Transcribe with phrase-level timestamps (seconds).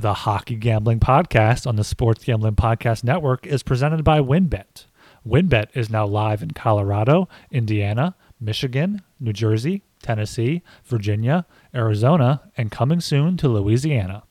[0.00, 4.86] The Hockey Gambling Podcast on the Sports Gambling Podcast Network is presented by WynnBET.
[5.28, 11.44] WynnBET is now live in Colorado, Indiana, Michigan, New Jersey, Tennessee, Virginia,
[11.74, 14.22] Arizona, and coming soon to Louisiana.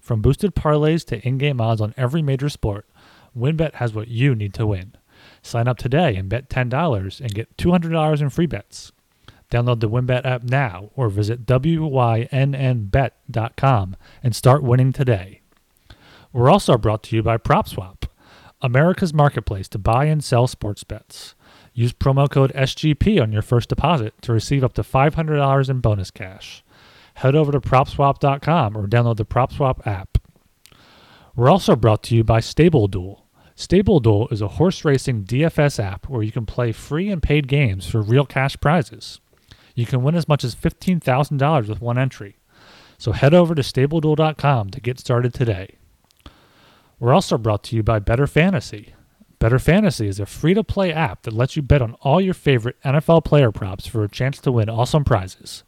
[0.00, 2.88] From boosted parlays to in game odds on every major sport,
[3.38, 4.96] WynnBET has what you need to win.
[5.40, 8.90] Sign up today and bet $10 and get $200 in free bets.
[9.52, 11.86] Download the WynnBET app now or visit WYNNBet.com
[14.22, 15.42] and start winning today.
[16.32, 18.04] We're also brought to you by PropSwap,
[18.62, 21.34] America's marketplace to buy and sell sports bets.
[21.74, 26.10] Use promo code SGP on your first deposit to receive up to $500 in bonus
[26.10, 26.64] cash.
[27.16, 30.16] Head over to PropSwap.com or download the PropSwap app.
[31.36, 33.26] We're also brought to you by Stable Duel.
[33.54, 37.48] Stable Duel is a horse racing DFS app where you can play free and paid
[37.48, 39.20] games for real cash prizes.
[39.74, 42.36] You can win as much as $15,000 with one entry.
[42.98, 45.76] So head over to StableDuel.com to get started today.
[47.00, 48.94] We're also brought to you by Better Fantasy.
[49.40, 52.34] Better Fantasy is a free to play app that lets you bet on all your
[52.34, 55.64] favorite NFL player props for a chance to win awesome prizes.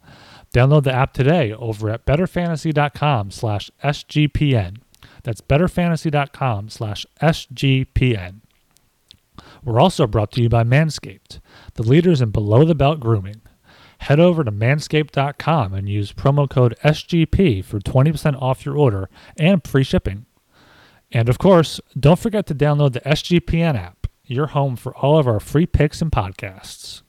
[0.55, 4.77] Download the app today over at betterfantasy.com slash SGPN.
[5.25, 8.37] That's betterfantasy.com slash SGPN.
[9.65, 11.41] We're also brought to you by Manscaped,
[11.75, 13.41] the leaders in below the belt grooming.
[14.05, 19.67] Head over to manscaped.com and use promo code SGP for 20% off your order and
[19.67, 20.27] free shipping.
[21.11, 25.27] And of course, don't forget to download the SGPN app, your home for all of
[25.27, 27.01] our free picks and podcasts.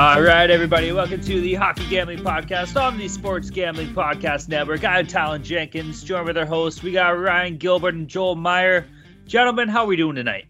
[0.00, 4.82] All right, everybody, welcome to the Hockey Gambling Podcast on the Sports Gambling Podcast Network.
[4.82, 6.82] I'm Talon Jenkins, joined with our hosts.
[6.82, 8.86] We got Ryan Gilbert and Joel Meyer.
[9.26, 10.46] Gentlemen, how are we doing tonight?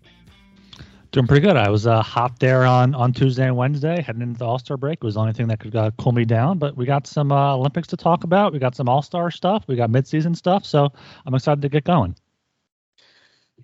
[1.11, 1.57] Doing pretty good.
[1.57, 4.77] I was uh, hot there on, on Tuesday and Wednesday, heading into the All Star
[4.77, 4.99] break.
[4.99, 6.59] It was the only thing that could uh, cool me down.
[6.59, 8.53] But we got some uh, Olympics to talk about.
[8.53, 9.65] We got some All Star stuff.
[9.67, 10.65] We got midseason stuff.
[10.65, 10.93] So
[11.27, 12.15] I'm excited to get going.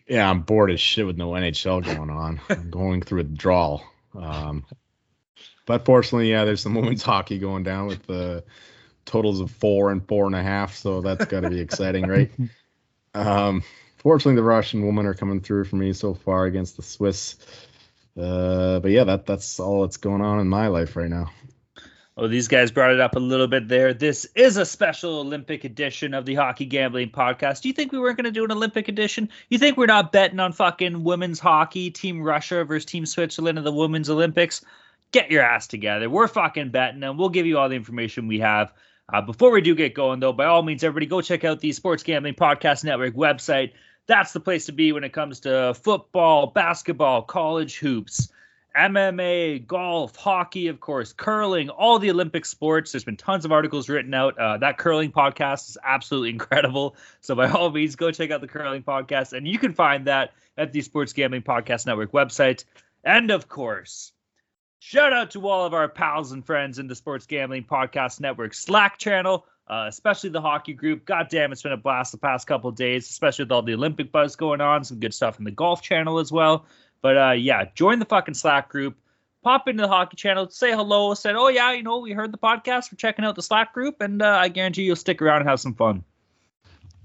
[0.09, 2.41] Yeah, I'm bored as shit with no NHL going on.
[2.49, 3.85] I'm going through withdrawal.
[4.17, 4.65] Um,
[5.67, 8.45] but fortunately, yeah, there's some women's hockey going down with the
[9.05, 10.75] totals of four and four and a half.
[10.75, 12.31] So that's got to be exciting, right?
[13.15, 13.63] Um,
[13.97, 17.37] fortunately, the Russian women are coming through for me so far against the Swiss.
[18.15, 21.31] Uh, but yeah, that that's all that's going on in my life right now.
[22.19, 23.93] Oh, these guys brought it up a little bit there.
[23.93, 27.61] This is a special Olympic edition of the Hockey Gambling Podcast.
[27.61, 29.29] Do you think we weren't going to do an Olympic edition?
[29.51, 33.65] You think we're not betting on fucking women's hockey, Team Russia versus Team Switzerland in
[33.65, 34.65] the Women's Olympics?
[35.17, 36.11] Get your ass together.
[36.11, 38.71] We're fucking betting, and we'll give you all the information we have.
[39.11, 41.73] Uh, before we do get going, though, by all means, everybody go check out the
[41.73, 43.73] Sports Gambling Podcast Network website.
[44.07, 48.29] That's the place to be when it comes to football, basketball, college hoops.
[48.79, 52.93] MMA, golf, hockey, of course, curling, all the Olympic sports.
[52.93, 54.37] There's been tons of articles written out.
[54.39, 56.95] Uh, that curling podcast is absolutely incredible.
[57.23, 60.35] So by all means, go check out the curling podcast, and you can find that
[60.59, 62.67] at the Sports Gambling Podcast Network website.
[63.03, 64.13] And of course,
[64.87, 68.55] shout out to all of our pals and friends in the Sports Gambling Podcast Network
[68.55, 69.45] Slack channel.
[69.69, 71.05] Uh, especially the hockey group.
[71.05, 74.13] God damn, it's been a blast the past couple days, especially with all the Olympic
[74.13, 74.85] buzz going on.
[74.85, 76.67] Some good stuff in the golf channel as well.
[77.03, 78.97] But uh, yeah, join the fucking Slack group.
[79.43, 82.39] Pop into the hockey channel, say hello, said, oh yeah, you know, we heard the
[82.39, 82.93] podcast.
[82.93, 85.59] We're checking out the Slack group, and uh, I guarantee you'll stick around and have
[85.59, 86.05] some fun.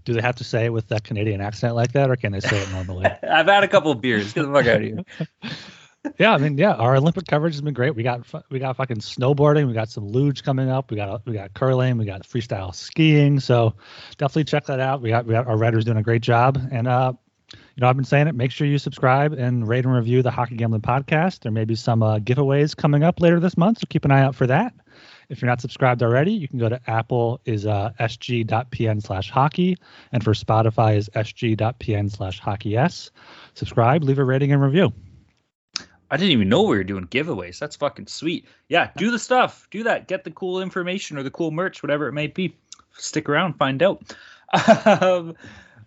[0.06, 2.42] Do they have to say it with that Canadian accent like that, or can they
[2.42, 3.08] say it normally?
[3.24, 4.34] I've had a couple of beers.
[4.34, 5.04] Get the fuck out of here.
[6.18, 7.96] yeah, I mean, yeah, our Olympic coverage has been great.
[7.96, 11.34] We got we got fucking snowboarding, we got some luge coming up, we got we
[11.34, 13.40] got curling, we got freestyle skiing.
[13.40, 13.76] So
[14.18, 15.02] definitely check that out.
[15.02, 17.14] We got we got our writers doing a great job, and uh,
[17.54, 18.36] you know, I've been saying it.
[18.36, 21.42] Make sure you subscribe and rate and review the Hockey Gambling Podcast.
[21.42, 24.22] There may be some uh, giveaways coming up later this month, so keep an eye
[24.22, 24.74] out for that.
[25.30, 29.78] If you're not subscribed already, you can go to Apple is uh, sg.pn slash hockey,
[30.12, 33.12] and for Spotify is sg.pn slash hockey s.
[33.54, 34.92] Subscribe, leave a rating and review.
[36.12, 37.58] I didn't even know we were doing giveaways.
[37.58, 38.46] That's fucking sweet.
[38.68, 39.68] Yeah, do the stuff.
[39.72, 40.10] Do that.
[40.10, 42.58] Get the cool information or the cool merch, whatever it may be.
[42.98, 44.04] Stick around, find out.
[44.86, 45.36] Um,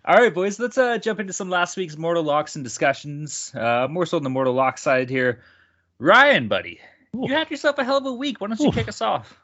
[0.03, 3.53] all right, boys, let's uh, jump into some last week's Mortal Locks and discussions.
[3.53, 5.41] Uh, more so on the Mortal Lock side here.
[5.99, 6.79] Ryan, buddy,
[7.15, 7.25] Ooh.
[7.27, 8.41] you had yourself a hell of a week.
[8.41, 8.71] Why don't you Ooh.
[8.71, 9.39] kick us off?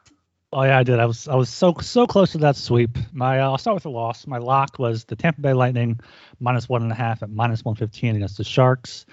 [0.52, 0.98] Oh yeah, I did.
[0.98, 2.98] I was I was so so close to that sweep.
[3.12, 4.26] My uh, I'll start with the loss.
[4.26, 5.98] My lock was the Tampa Bay Lightning
[6.40, 9.06] minus one and a half at minus one fifteen against the Sharks.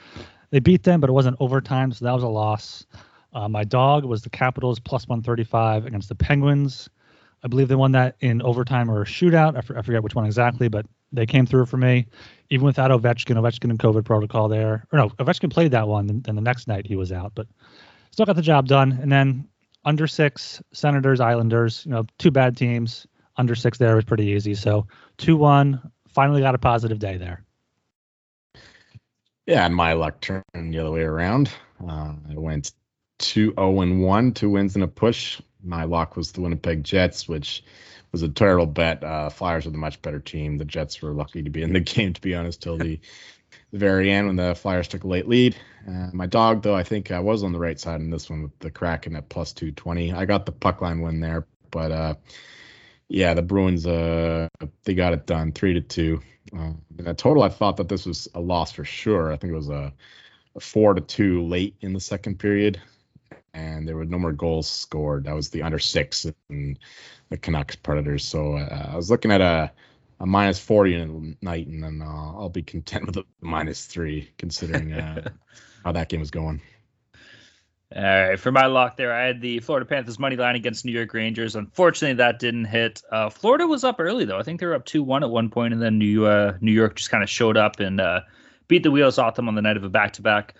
[0.51, 2.85] They beat them, but it wasn't overtime, so that was a loss.
[3.33, 6.89] Uh, my dog was the Capitals plus 135 against the Penguins.
[7.43, 9.55] I believe they won that in overtime or a shootout.
[9.55, 12.07] I, I forget which one exactly, but they came through for me.
[12.49, 14.85] Even without Ovechkin, Ovechkin and COVID protocol there.
[14.91, 17.47] Or no, Ovechkin played that one, and, and the next night he was out, but
[18.11, 18.97] still got the job done.
[19.01, 19.47] And then
[19.85, 23.07] under six, Senators, Islanders, you know, two bad teams.
[23.37, 24.53] Under six there was pretty easy.
[24.53, 24.85] So
[25.17, 27.45] 2 1, finally got a positive day there.
[29.49, 31.49] Yeah, and my luck turned the other way around.
[31.83, 32.71] Uh, I went
[33.17, 35.41] 2 0 and 1, two wins and a push.
[35.63, 37.63] My lock was the Winnipeg Jets, which
[38.11, 39.03] was a terrible bet.
[39.03, 40.59] Uh, Flyers were the much better team.
[40.59, 42.99] The Jets were lucky to be in the game, to be honest, till the,
[43.71, 45.55] the very end when the Flyers took a late lead.
[45.87, 48.43] Uh, my dog, though, I think I was on the right side in this one
[48.43, 50.13] with the Kraken at plus 220.
[50.13, 52.13] I got the puck line win there, but uh,
[53.09, 54.47] yeah, the Bruins, uh,
[54.83, 56.21] they got it done three to two.
[56.57, 59.31] Uh, in a total, I thought that this was a loss for sure.
[59.31, 59.93] I think it was a,
[60.55, 62.79] a four to two late in the second period
[63.53, 65.25] and there were no more goals scored.
[65.25, 66.79] That was the under six and
[67.29, 68.25] the Canucks Predators.
[68.25, 69.71] So uh, I was looking at a
[70.21, 74.91] a minus 40 night, and then uh, I'll be content with a minus three, considering
[74.91, 75.29] uh,
[75.85, 76.61] how that game was going.
[77.95, 80.91] All right, for my lock there, I had the Florida Panthers money line against New
[80.91, 81.55] York Rangers.
[81.55, 83.01] Unfortunately, that didn't hit.
[83.11, 84.37] Uh, Florida was up early though.
[84.37, 86.71] I think they were up two one at one point, and then New uh, New
[86.71, 88.21] York just kind of showed up and uh,
[88.67, 90.53] beat the wheels off them on the night of a back to back.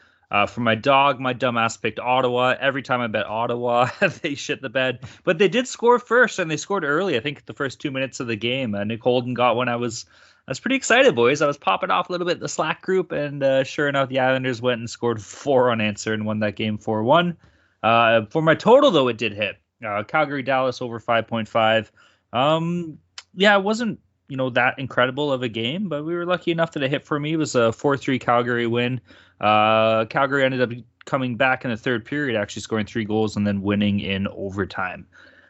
[0.47, 2.55] For my dog, my dumbass picked Ottawa.
[2.59, 3.89] Every time I bet Ottawa,
[4.21, 5.01] they shit the bed.
[5.23, 7.15] But they did score first, and they scored early.
[7.15, 8.73] I think the first two minutes of the game.
[8.73, 9.69] Uh, Nick Holden got one.
[9.69, 10.05] I was,
[10.49, 11.43] I was pretty excited, boys.
[11.43, 14.09] I was popping off a little bit in the Slack group, and uh, sure enough,
[14.09, 17.37] the Islanders went and scored four unanswered and won that game four one.
[17.83, 19.57] Uh, for my total, though, it did hit.
[19.85, 21.91] Uh, Calgary Dallas over five point five.
[22.33, 22.97] Um,
[23.35, 26.71] yeah, it wasn't you know that incredible of a game, but we were lucky enough
[26.71, 27.33] that it hit for me.
[27.33, 28.99] It was a four three Calgary win.
[29.39, 30.71] Uh, Calgary ended up
[31.05, 35.05] coming back in the third period, actually scoring three goals and then winning in overtime.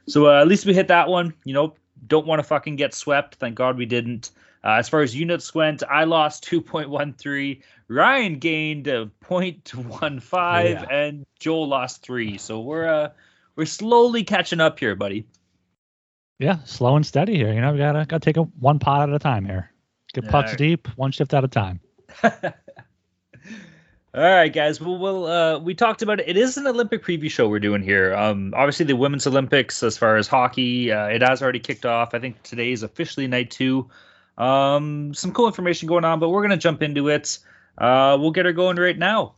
[0.09, 1.33] So uh, at least we hit that one.
[1.45, 1.75] You know,
[2.07, 3.35] don't want to fucking get swept.
[3.35, 4.31] Thank God we didn't.
[4.63, 7.61] Uh, as far as units went, I lost 2.13.
[7.87, 10.85] Ryan gained a 0.15, yeah.
[10.91, 12.37] and Joel lost three.
[12.37, 13.09] So we're uh
[13.55, 15.25] we're slowly catching up here, buddy.
[16.39, 17.51] Yeah, slow and steady here.
[17.53, 19.71] You know, we gotta gotta take a one pot at a time here.
[20.13, 20.57] Get pucks right.
[20.57, 21.79] deep, one shift at a time.
[24.11, 24.81] All right, guys.
[24.81, 26.29] Well, we'll uh, we talked about it.
[26.29, 28.15] It is an Olympic preview show we're doing here.
[28.15, 32.13] Um, obviously the Women's Olympics, as far as hockey, uh, it has already kicked off.
[32.13, 33.89] I think today is officially night two.
[34.39, 37.37] Um, some cool information going on, but we're gonna jump into it.
[37.77, 39.35] Uh, we'll get her going right now.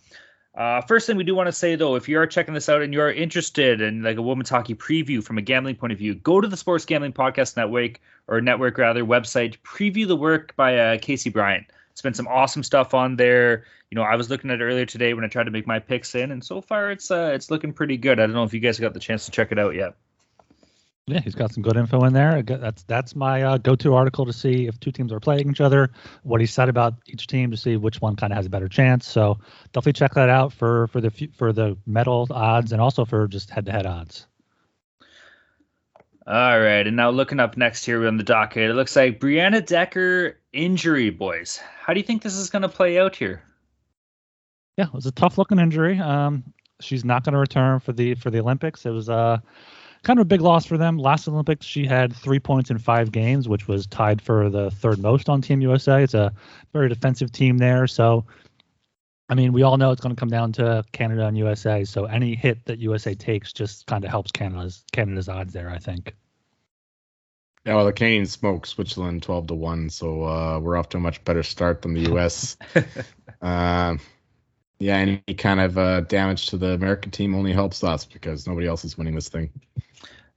[0.54, 2.82] Uh, first thing we do want to say though, if you are checking this out
[2.82, 6.00] and you are interested in like a women's hockey preview from a gambling point of
[6.00, 9.58] view, go to the Sports Gambling Podcast Network or network rather website.
[9.60, 11.68] Preview the work by uh, Casey Bryant.
[11.92, 13.66] It's been some awesome stuff on there.
[13.92, 16.16] You know, I was looking at earlier today when I tried to make my picks
[16.16, 18.20] in, and so far it's uh, it's looking pretty good.
[18.20, 19.96] I don't know if you guys got the chance to check it out yet.
[21.08, 22.44] Yeah, he's got some good info in there.
[22.44, 25.90] That's that's my uh, go-to article to see if two teams are playing each other,
[26.24, 28.70] what he said about each team to see which one kind of has a better
[28.70, 29.08] chance.
[29.08, 29.40] So
[29.74, 33.50] definitely check that out for for the for the medal odds and also for just
[33.50, 34.28] head-to-head odds.
[36.28, 39.66] All right, and now looking up next here on the docket, it looks like Brianna
[39.66, 41.60] Decker injury, boys.
[41.80, 43.44] How do you think this is going to play out here?
[44.78, 46.00] Yeah, it was a tough looking injury.
[46.00, 48.86] Um, she's not going to return for the for the Olympics.
[48.86, 49.40] It was uh,
[50.04, 50.98] kind of a big loss for them.
[50.98, 55.00] Last Olympics, she had three points in five games, which was tied for the third
[55.00, 56.04] most on Team USA.
[56.04, 56.34] It's a
[56.74, 58.26] very defensive team there, so.
[59.30, 61.86] I mean, we all know it's going to come down to Canada and USA.
[61.86, 65.70] So any hit that USA takes just kind of helps Canada's Canada's odds there.
[65.70, 66.14] I think.
[67.66, 71.00] Yeah, well, the Canadians smoke Switzerland twelve to one, so uh, we're off to a
[71.00, 72.58] much better start than the U.S.
[73.42, 73.96] uh,
[74.80, 78.68] yeah, any kind of uh, damage to the American team only helps us because nobody
[78.68, 79.50] else is winning this thing.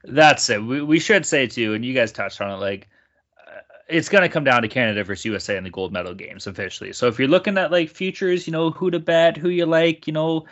[0.07, 0.63] That's it.
[0.63, 2.57] We, we should say too, and you guys touched on it.
[2.57, 2.89] Like,
[3.47, 6.47] uh, it's going to come down to Canada versus USA in the gold medal games
[6.47, 6.93] officially.
[6.93, 10.07] So if you're looking at like futures, you know who to bet, who you like,
[10.07, 10.47] you know,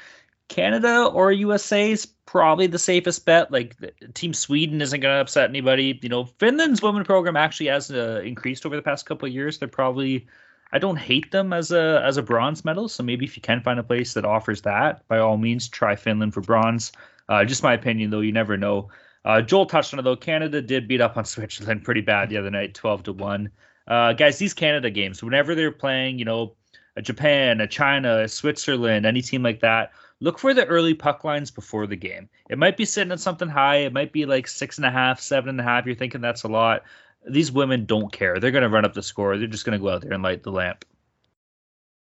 [0.48, 3.50] Canada or USA is probably the safest bet.
[3.50, 3.76] Like
[4.14, 5.98] Team Sweden isn't going to upset anybody.
[6.02, 9.58] You know, Finland's women program actually has uh, increased over the past couple of years.
[9.58, 10.26] They're probably
[10.72, 12.88] I don't hate them as a as a bronze medal.
[12.88, 15.96] So maybe if you can find a place that offers that, by all means, try
[15.96, 16.92] Finland for bronze.
[17.28, 18.20] Uh, just my opinion, though.
[18.20, 18.88] You never know.
[19.24, 20.16] Uh, Joel touched on it though.
[20.16, 23.50] Canada did beat up on Switzerland pretty bad the other night, twelve to one.
[23.86, 26.54] Uh, guys, these Canada games, whenever they're playing, you know,
[26.96, 31.24] a Japan, a China, a Switzerland, any team like that, look for the early puck
[31.24, 32.28] lines before the game.
[32.48, 33.76] It might be sitting at something high.
[33.76, 35.86] It might be like six and a half, seven and a half.
[35.86, 36.84] You're thinking that's a lot.
[37.28, 38.38] These women don't care.
[38.38, 39.36] They're going to run up the score.
[39.36, 40.84] They're just going to go out there and light the lamp.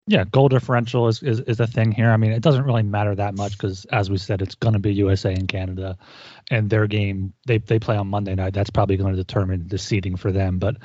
[0.09, 2.09] Yeah, goal differential is, is, is a thing here.
[2.09, 4.79] I mean, it doesn't really matter that much because, as we said, it's going to
[4.79, 5.97] be USA and Canada,
[6.49, 8.53] and their game they they play on Monday night.
[8.53, 10.59] That's probably going to determine the seeding for them.
[10.59, 10.77] But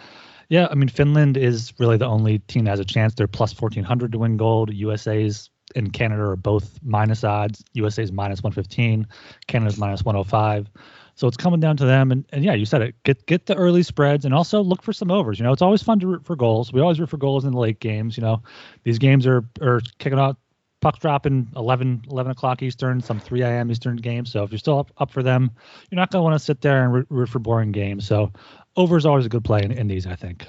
[0.48, 3.14] yeah, I mean, Finland is really the only team that has a chance.
[3.14, 4.72] They're plus fourteen hundred to win gold.
[4.72, 7.64] USA's and Canada are both minus odds.
[7.74, 9.06] USA's minus one fifteen,
[9.46, 10.70] Canada's minus one hundred oh five.
[11.14, 12.94] So it's coming down to them, and, and yeah, you said it.
[13.04, 15.38] Get get the early spreads, and also look for some overs.
[15.38, 16.72] You know, it's always fun to root for goals.
[16.72, 18.16] We always root for goals in the late games.
[18.16, 18.42] You know,
[18.84, 20.36] these games are are kicking out
[20.82, 23.70] pucks dropping 11, 11 o'clock Eastern, some 3 a.m.
[23.70, 24.30] Eastern games.
[24.30, 25.50] So if you're still up, up for them,
[25.90, 28.06] you're not going to want to sit there and root, root, for boring games.
[28.06, 28.32] So
[28.76, 30.46] over is always a good play in, in these, I think.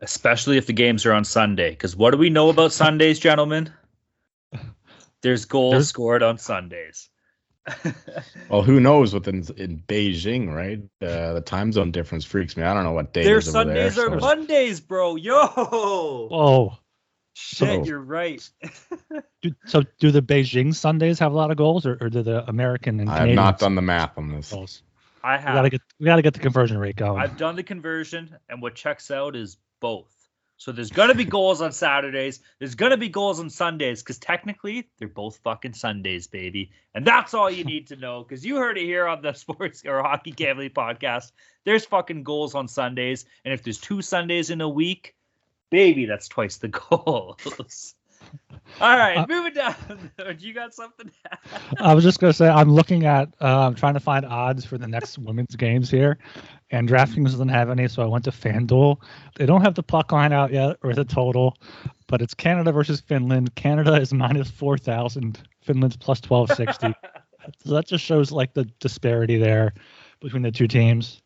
[0.00, 1.70] Especially if the games are on Sunday.
[1.70, 3.72] Because what do we know about Sundays, gentlemen?
[5.22, 5.88] There's goals There's...
[5.88, 7.08] scored on Sundays.
[8.50, 10.80] well, who knows within in Beijing, right?
[11.00, 12.62] Uh, the time zone difference freaks me.
[12.62, 13.24] I don't know what day.
[13.24, 14.26] Their Sundays there, are so.
[14.26, 15.16] Mondays, bro.
[15.16, 15.46] Yo.
[15.46, 16.78] Whoa.
[17.36, 18.48] Shit, so, you're right.
[19.42, 22.46] do, so, do the Beijing Sundays have a lot of goals, or, or do the
[22.48, 24.52] American and I have not done the math on this.
[24.52, 24.82] Goals?
[25.22, 25.54] I have.
[25.54, 27.20] We gotta get we gotta get the conversion rate going.
[27.20, 30.12] I've done the conversion, and what checks out is both.
[30.56, 32.40] So there's gonna be goals on Saturdays.
[32.58, 36.70] There's gonna be goals on Sundays because technically they're both fucking Sundays, baby.
[36.94, 39.84] And that's all you need to know because you heard it here on the sports
[39.84, 41.32] or hockey gambling podcast.
[41.64, 45.14] There's fucking goals on Sundays, and if there's two Sundays in a week,
[45.70, 47.94] baby, that's twice the goals.
[48.80, 49.74] All right, uh, moving down.
[50.18, 51.10] Do you got something?
[51.78, 53.28] I was just gonna say I'm looking at.
[53.40, 56.18] Uh, I'm trying to find odds for the next women's games here,
[56.74, 59.00] and DraftKings doesn't have any, so I went to FanDuel.
[59.36, 61.56] They don't have the puck line out yet or the total,
[62.08, 63.54] but it's Canada versus Finland.
[63.54, 65.40] Canada is minus four thousand.
[65.62, 66.92] Finland's plus twelve sixty.
[67.64, 69.72] so that just shows like the disparity there
[70.20, 71.22] between the two teams.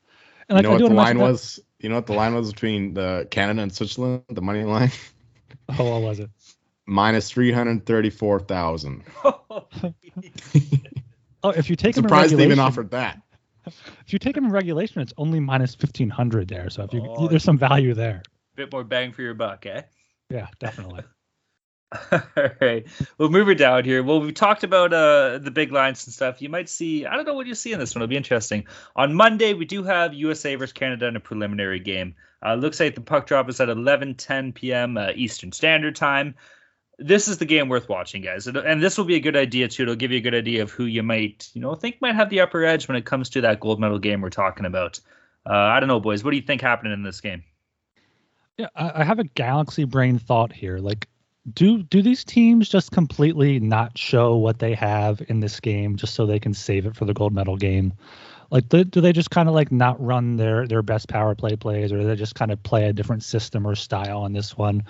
[0.49, 1.59] And like, you know what the line was?
[1.79, 4.25] You know what the line was between the Canada and Switzerland?
[4.29, 4.91] The money line.
[5.79, 6.31] Oh, what was it?
[6.87, 9.05] minus three hundred thirty-four thousand.
[9.25, 9.61] oh,
[11.45, 13.21] if you take I'm surprised they even offered that.
[14.07, 16.71] If you take them in regulation, it's only minus fifteen hundred there.
[16.71, 18.23] So if you oh, there's some value there.
[18.57, 19.83] Bit more bang for your buck, eh?
[20.31, 21.05] Yeah, definitely.
[22.13, 22.21] All
[22.61, 22.87] right.
[23.17, 24.03] We'll move it down here.
[24.03, 26.43] Well, we've talked about uh, the big lines and stuff.
[26.43, 28.03] You might see, I don't know what you see in this one.
[28.03, 28.67] It'll be interesting.
[28.95, 32.15] On Monday, we do have USA versus Canada in a preliminary game.
[32.45, 34.99] Uh, looks like the puck drop is at 11 10 p.m.
[34.99, 36.35] Uh, Eastern Standard Time
[36.99, 38.47] this is the game worth watching, guys.
[38.47, 39.85] And this will be a good idea too.
[39.85, 42.29] It'll give you a good idea of who you might, you know, think might have
[42.29, 45.01] the upper edge when it comes to that gold medal game we're talking about.
[45.49, 46.25] Uh, I don't know, boys.
[46.25, 47.45] What do you think happening in this game?
[48.57, 50.79] Yeah, I have a galaxy brain thought here.
[50.79, 51.07] Like,
[51.55, 56.15] do do these teams just completely not show what they have in this game just
[56.15, 57.93] so they can save it for the gold medal game?
[58.51, 61.93] Like, do, they just kind of like not run their their best power play plays,
[61.93, 64.85] or do they just kind of play a different system or style on this one,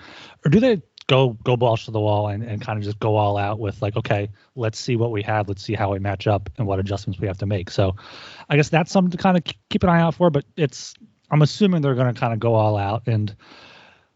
[0.45, 3.17] or do they go go balls to the wall and, and kind of just go
[3.17, 5.47] all out with like okay let's see what we have.
[5.47, 7.69] Let's see how we match up and what adjustments we have to make.
[7.71, 7.95] So
[8.49, 10.95] i guess that's something to kind of keep an eye out for but it's
[11.31, 13.35] i'm assuming they're going to kind of go all out and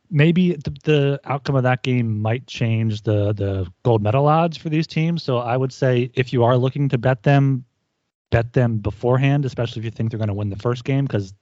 [0.10, 4.70] maybe the, the outcome of that game might change the the gold medal odds for
[4.70, 5.24] these teams.
[5.24, 7.66] So i would say if you are looking to bet them
[8.30, 11.34] bet them beforehand especially if you think they're going to win the first game because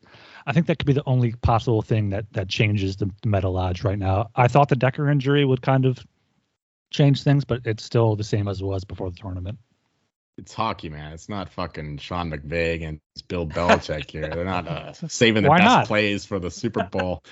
[0.46, 3.58] I think that could be the only possible thing that that changes the, the medal
[3.58, 4.30] odds right now.
[4.36, 6.00] I thought the Decker injury would kind of
[6.90, 9.58] change things, but it's still the same as it was before the tournament.
[10.38, 11.14] It's hockey, man.
[11.14, 14.28] It's not fucking Sean McVay and Bill Belichick here.
[14.28, 15.88] They're not uh, saving their best not?
[15.88, 17.24] plays for the Super Bowl.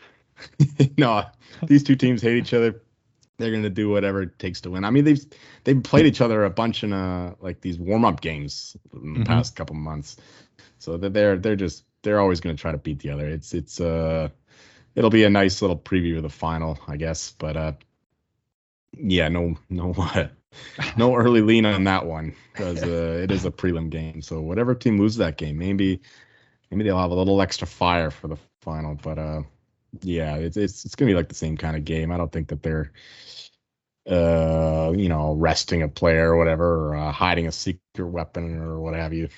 [0.97, 1.25] no,
[1.65, 2.81] these two teams hate each other.
[3.37, 4.83] They're gonna do whatever it takes to win.
[4.83, 5.25] I mean, they've
[5.63, 9.19] they've played each other a bunch in uh like these warm up games in the
[9.19, 9.23] mm-hmm.
[9.23, 10.17] past couple months.
[10.77, 13.27] So they're they're just they're always going to try to beat the other.
[13.27, 14.29] It's it's uh
[14.95, 17.31] it'll be a nice little preview of the final, I guess.
[17.37, 17.71] But uh
[18.97, 20.31] yeah, no no what
[20.97, 24.21] no early lean on that one because uh, it is a prelim game.
[24.21, 26.01] So whatever team loses that game, maybe
[26.71, 28.95] maybe they'll have a little extra fire for the final.
[28.95, 29.41] But uh
[30.01, 32.11] yeah, it's it's it's gonna be like the same kind of game.
[32.11, 32.91] I don't think that they're
[34.09, 38.79] uh you know resting a player or whatever or uh, hiding a secret weapon or
[38.79, 39.29] what have you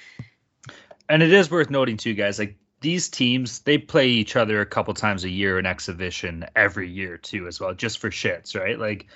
[1.11, 2.39] and it is worth noting too, guys.
[2.39, 6.89] Like these teams, they play each other a couple times a year in exhibition every
[6.89, 8.79] year too, as well, just for shits, right?
[8.79, 9.07] Like,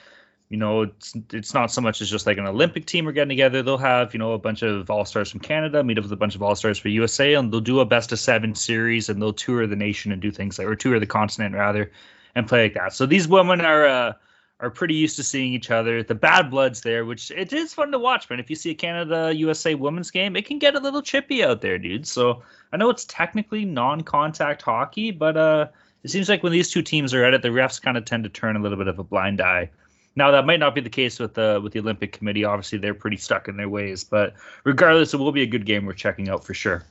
[0.49, 3.29] you know, it's it's not so much as just like an Olympic team are getting
[3.29, 3.63] together.
[3.63, 6.17] They'll have you know a bunch of all stars from Canada meet up with a
[6.17, 9.21] bunch of all stars for USA, and they'll do a best of seven series, and
[9.21, 11.91] they'll tour the nation and do things like or tour the continent rather,
[12.35, 12.93] and play like that.
[12.93, 13.87] So these women are.
[13.87, 14.13] Uh,
[14.62, 16.01] are pretty used to seeing each other.
[16.01, 18.39] The bad blood's there, which it is fun to watch, man.
[18.39, 21.62] If you see a Canada USA women's game, it can get a little chippy out
[21.62, 22.07] there, dude.
[22.07, 25.67] So I know it's technically non-contact hockey, but uh,
[26.03, 28.24] it seems like when these two teams are at it, the refs kind of tend
[28.24, 29.69] to turn a little bit of a blind eye.
[30.15, 32.45] Now that might not be the case with the with the Olympic Committee.
[32.45, 34.05] Obviously, they're pretty stuck in their ways.
[34.05, 36.83] But regardless, it will be a good game we're checking out for sure.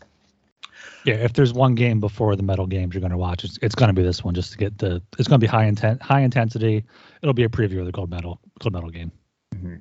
[1.04, 3.74] Yeah, if there's one game before the medal games you're going to watch, it's, it's
[3.74, 5.02] going to be this one just to get the.
[5.18, 6.84] It's going to be high intent, high intensity.
[7.22, 9.12] It'll be a preview of the gold medal gold medal game.
[9.54, 9.76] Mm-hmm.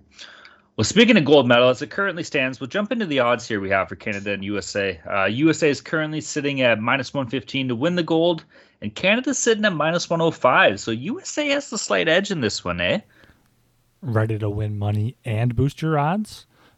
[0.75, 3.59] Well, speaking of gold medal, as it currently stands, we'll jump into the odds here
[3.59, 4.99] we have for Canada and USA.
[5.07, 8.43] Uh, USA is currently sitting at minus 115 to win the gold,
[8.81, 10.79] and Canada's sitting at minus 105.
[10.79, 13.01] So USA has the slight edge in this one, eh?
[14.01, 16.47] Ready to win money and boost your odds?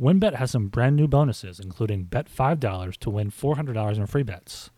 [0.00, 4.70] WynnBET has some brand new bonuses, including bet $5 to win $400 in free bets.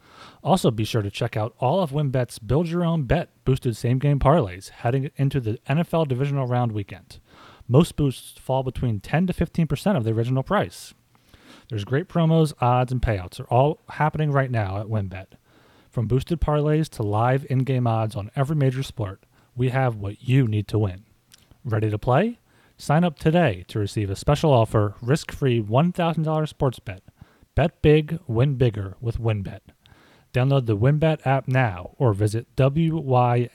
[0.43, 3.99] Also, be sure to check out all of WynnBET's Build Your Own Bet boosted same
[3.99, 7.21] game parlays heading into the NFL divisional round weekend.
[7.69, 10.95] Most boosts fall between 10 to 15% of the original price.
[11.69, 15.27] There's great promos, odds, and payouts are all happening right now at WynnBET.
[15.91, 19.25] From boosted parlays to live in game odds on every major sport,
[19.55, 21.05] we have what you need to win.
[21.63, 22.39] Ready to play?
[22.81, 27.03] Sign up today to receive a special offer risk free $1,000 sports bet.
[27.55, 29.61] Bet big, win bigger with WynnBET.
[30.33, 33.53] Download the WynnBET app now or visit WYNNBet.com.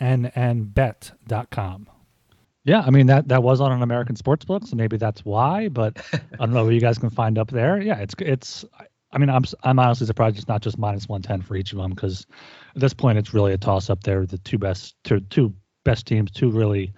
[2.65, 5.69] Yeah, I mean that that was on an American sports book, so maybe that's why.
[5.69, 7.81] But I don't know what you guys can find up there.
[7.81, 8.63] Yeah, it's it's.
[9.11, 11.79] I mean, I'm I'm honestly surprised it's not just minus one ten for each of
[11.79, 12.27] them because
[12.75, 14.27] at this point it's really a toss up there.
[14.27, 15.51] The two best two two
[15.83, 16.93] best teams, two really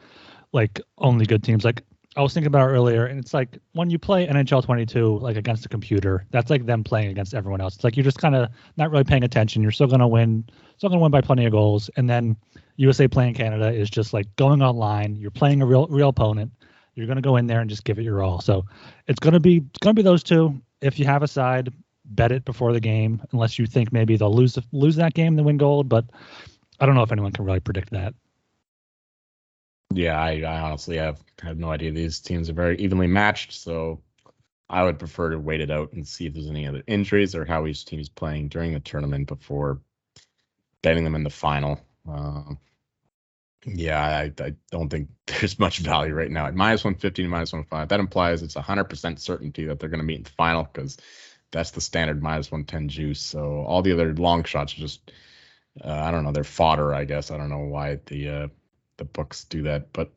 [0.51, 1.63] like only good teams.
[1.63, 1.83] Like
[2.17, 5.67] I was thinking about earlier, and it's like when you play NHL 22 like against
[5.67, 7.75] a computer, that's like them playing against everyone else.
[7.75, 9.61] It's like you're just kind of not really paying attention.
[9.61, 10.43] You're still gonna win,
[10.77, 12.35] still gonna win by plenty of goals, and then
[12.77, 15.15] USA playing Canada is just like going online.
[15.15, 16.51] You're playing a real real opponent.
[16.95, 18.41] You're gonna go in there and just give it your all.
[18.41, 18.65] So
[19.05, 20.59] it's gonna be it's gonna be those two.
[20.81, 21.71] If you have a side,
[22.03, 25.45] bet it before the game, unless you think maybe they'll lose lose that game and
[25.45, 25.87] win gold.
[25.87, 26.05] But
[26.79, 28.15] I don't know if anyone can really predict that.
[29.93, 31.91] Yeah, I, I honestly have have no idea.
[31.91, 34.01] These teams are very evenly matched, so
[34.69, 37.45] I would prefer to wait it out and see if there's any other injuries or
[37.45, 39.81] how each team is playing during the tournament before
[40.81, 41.79] betting them in the final.
[42.07, 42.59] Um,
[43.65, 47.53] yeah, I, I don't think there's much value right now at minus 150 to minus
[47.53, 47.89] 105.
[47.89, 50.97] That implies it's 100% certainty that they're going to meet in the final because
[51.51, 53.21] that's the standard minus 110 juice.
[53.21, 55.11] So all the other long shots are just,
[55.83, 57.31] uh, I don't know, they're fodder, I guess.
[57.31, 58.47] I don't know why the uh,
[58.97, 59.93] the books do that.
[59.93, 60.11] But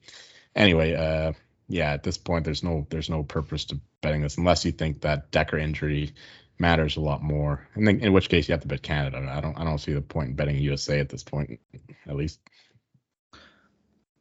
[0.54, 1.32] anyway, uh,
[1.68, 5.02] yeah, at this point, there's no there's no purpose to betting this unless you think
[5.02, 6.12] that Decker injury
[6.58, 7.66] matters a lot more.
[7.74, 9.26] And then in which case you have to bet Canada.
[9.30, 11.58] I don't I don't see the point in betting USA at this point,
[12.06, 12.40] at least.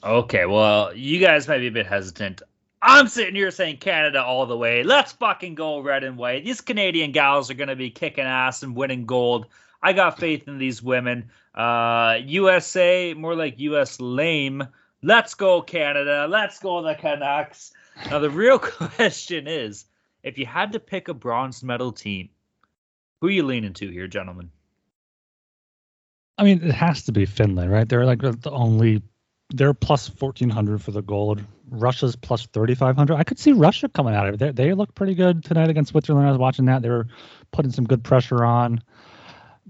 [0.02, 2.42] Okay, well, you guys might be a bit hesitant.
[2.82, 4.84] I'm sitting here saying Canada all the way.
[4.84, 6.46] Let's fucking go red and white.
[6.46, 9.48] These Canadian gals are going to be kicking ass and winning gold.
[9.84, 11.32] I got faith in these women.
[11.54, 14.68] Uh, USA, more like US lame.
[15.02, 16.28] Let's go, Canada.
[16.30, 17.72] Let's go, the Canucks.
[18.10, 19.86] Now, the real question is
[20.24, 22.30] if you had to pick a bronze medal team,
[23.22, 24.52] who are you leaning to here, gentlemen?
[26.38, 27.88] I mean, it has to be Finland, right?
[27.88, 29.02] They're like the only,
[29.50, 31.44] they're plus 1400 for the gold.
[31.70, 33.16] Russia's plus 3500.
[33.16, 34.38] I could see Russia coming out of it.
[34.38, 36.28] They, they look pretty good tonight against Switzerland.
[36.28, 36.82] I was watching that.
[36.82, 37.08] They were
[37.52, 38.82] putting some good pressure on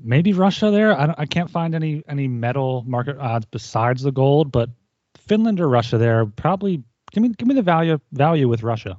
[0.02, 0.98] maybe Russia there.
[0.98, 4.70] I, I can't find any any medal market odds besides the gold, but
[5.18, 8.98] Finland or Russia there probably give me give me the value value with Russia.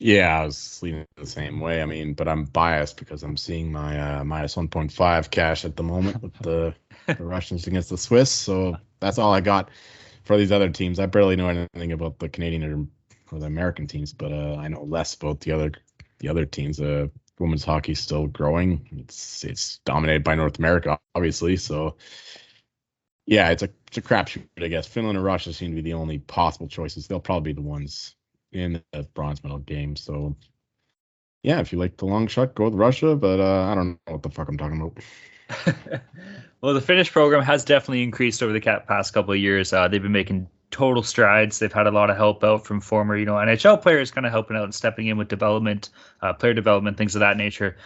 [0.00, 1.80] Yeah, I was leaning the same way.
[1.80, 5.82] I mean, but I'm biased because I'm seeing my uh, minus 1.5 cash at the
[5.82, 6.74] moment with the,
[7.06, 8.30] the Russians against the Swiss.
[8.30, 9.70] So that's all I got
[10.24, 10.98] for these other teams.
[10.98, 12.86] I barely know anything about the Canadian or,
[13.34, 15.72] or the American teams, but uh, I know less about the other
[16.18, 16.80] the other teams.
[16.80, 17.06] Uh,
[17.38, 18.88] women's hockey is still growing.
[18.98, 21.56] It's it's dominated by North America, obviously.
[21.56, 21.96] So
[23.26, 24.46] yeah, it's a it's a crapshoot.
[24.58, 27.06] I guess Finland and Russia seem to be the only possible choices.
[27.06, 28.14] They'll probably be the ones
[28.52, 29.96] in the bronze medal game.
[29.96, 30.36] So
[31.42, 33.16] yeah, if you like the long shot, go with Russia.
[33.16, 36.00] But uh, I don't know what the fuck I'm talking about.
[36.60, 39.72] well, the Finnish program has definitely increased over the past couple of years.
[39.72, 41.60] Uh, they've been making total strides.
[41.60, 44.32] They've had a lot of help out from former, you know, NHL players kind of
[44.32, 47.76] helping out and stepping in with development, uh, player development, things of that nature.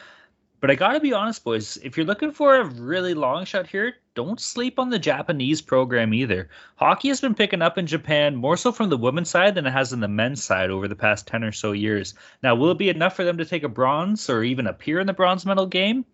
[0.61, 1.77] But I gotta be honest, boys.
[1.85, 6.15] If you're looking for a really long shot here, don't sleep on the Japanese program
[6.15, 6.49] either.
[6.77, 9.73] Hockey has been picking up in Japan more so from the women's side than it
[9.73, 12.15] has in the men's side over the past 10 or so years.
[12.43, 15.07] Now, will it be enough for them to take a bronze or even appear in
[15.07, 16.07] the bronze medal game?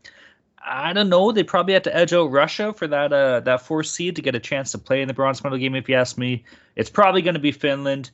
[0.64, 1.30] I don't know.
[1.30, 4.34] They probably had to edge out Russia for that uh, that fourth seed to get
[4.34, 5.74] a chance to play in the bronze medal game.
[5.74, 8.10] If you ask me, it's probably going to be Finland.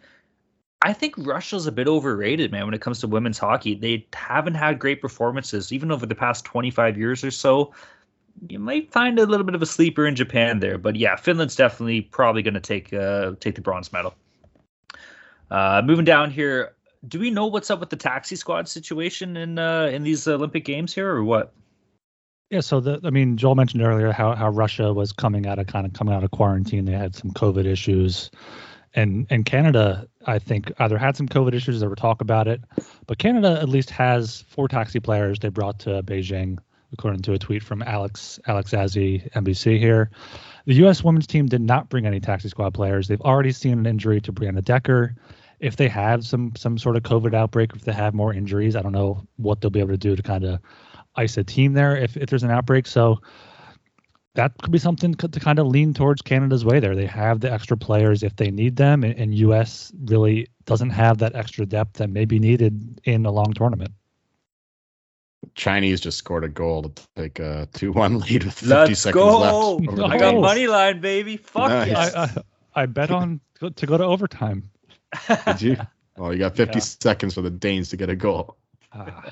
[0.82, 3.74] I think Russia's a bit overrated, man, when it comes to women's hockey.
[3.74, 7.72] They haven't had great performances, even over the past 25 years or so.
[8.48, 11.54] You might find a little bit of a sleeper in Japan there, but yeah, Finland's
[11.54, 14.14] definitely probably going to take uh, take the bronze medal.
[15.50, 16.74] Uh, moving down here,
[17.06, 20.64] do we know what's up with the taxi squad situation in uh, in these Olympic
[20.64, 21.52] games here, or what?
[22.50, 25.68] Yeah, so the I mean, Joel mentioned earlier how how Russia was coming out of
[25.68, 26.84] kind of coming out of quarantine.
[26.84, 28.30] They had some COVID issues
[28.94, 31.80] and and Canada, I think, either had some COVID issues.
[31.80, 32.60] There were talk about it,
[33.06, 36.58] but Canada at least has four taxi players they brought to Beijing,
[36.92, 40.10] according to a tweet from Alex Alex Azzi, NBC here.
[40.66, 41.04] The U.S.
[41.04, 43.06] women's team did not bring any taxi squad players.
[43.06, 45.14] They've already seen an injury to Brianna Decker.
[45.60, 48.82] If they have some some sort of COVID outbreak, if they have more injuries, I
[48.82, 50.60] don't know what they'll be able to do to kind of
[51.16, 52.86] ice a team there if, if there's an outbreak.
[52.86, 53.20] So
[54.34, 56.94] that could be something to kind of lean towards Canada's way there.
[56.94, 59.92] They have the extra players if they need them, and, and U.S.
[60.04, 63.90] really doesn't have that extra depth that may be needed in a long tournament.
[65.54, 69.14] Chinese just scored a goal to take a 2 1 lead with 50 Let's seconds
[69.24, 69.76] go.
[69.78, 69.98] left.
[70.00, 71.36] I got money line, baby.
[71.36, 71.88] Fuck Nice.
[71.88, 72.14] yes.
[72.14, 72.22] I,
[72.76, 74.70] I, I bet on to go to overtime.
[75.46, 75.76] Did you?
[76.16, 76.80] Well, you got 50 Yeah.
[76.82, 78.58] seconds for the Danes to get a goal.
[78.92, 79.24] Ah,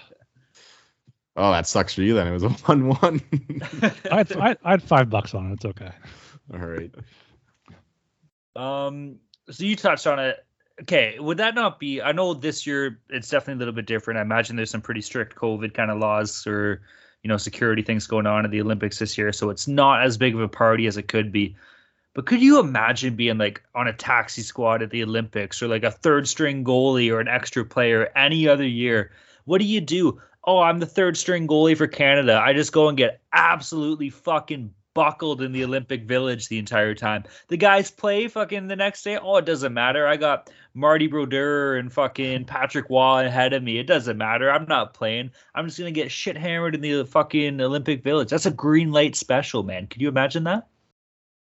[1.38, 2.27] Oh, that sucks for you then.
[2.27, 3.20] It was a 1 1.
[4.11, 5.55] I, had, I, I had five bucks on it.
[5.55, 5.92] It's okay.
[6.53, 6.92] All right.
[8.57, 10.44] Um, so you touched on it.
[10.83, 12.03] Okay, would that not be?
[12.03, 14.18] I know this year it's definitely a little bit different.
[14.18, 16.83] I imagine there's some pretty strict COVID kind of laws or
[17.22, 20.16] you know security things going on at the Olympics this year, so it's not as
[20.16, 21.57] big of a party as it could be.
[22.14, 25.83] But could you imagine being like on a taxi squad at the Olympics or like
[25.83, 29.11] a third string goalie or an extra player any other year?
[29.46, 30.20] What do you do?
[30.48, 32.40] Oh, I'm the third string goalie for Canada.
[32.42, 37.24] I just go and get absolutely fucking buckled in the Olympic Village the entire time.
[37.48, 39.18] The guys play fucking the next day.
[39.18, 40.06] Oh, it doesn't matter.
[40.06, 43.76] I got Marty Brodeur and fucking Patrick Roy ahead of me.
[43.78, 44.50] It doesn't matter.
[44.50, 45.32] I'm not playing.
[45.54, 48.30] I'm just gonna get shit hammered in the fucking Olympic Village.
[48.30, 49.87] That's a green light special, man.
[49.87, 50.66] Could you imagine that?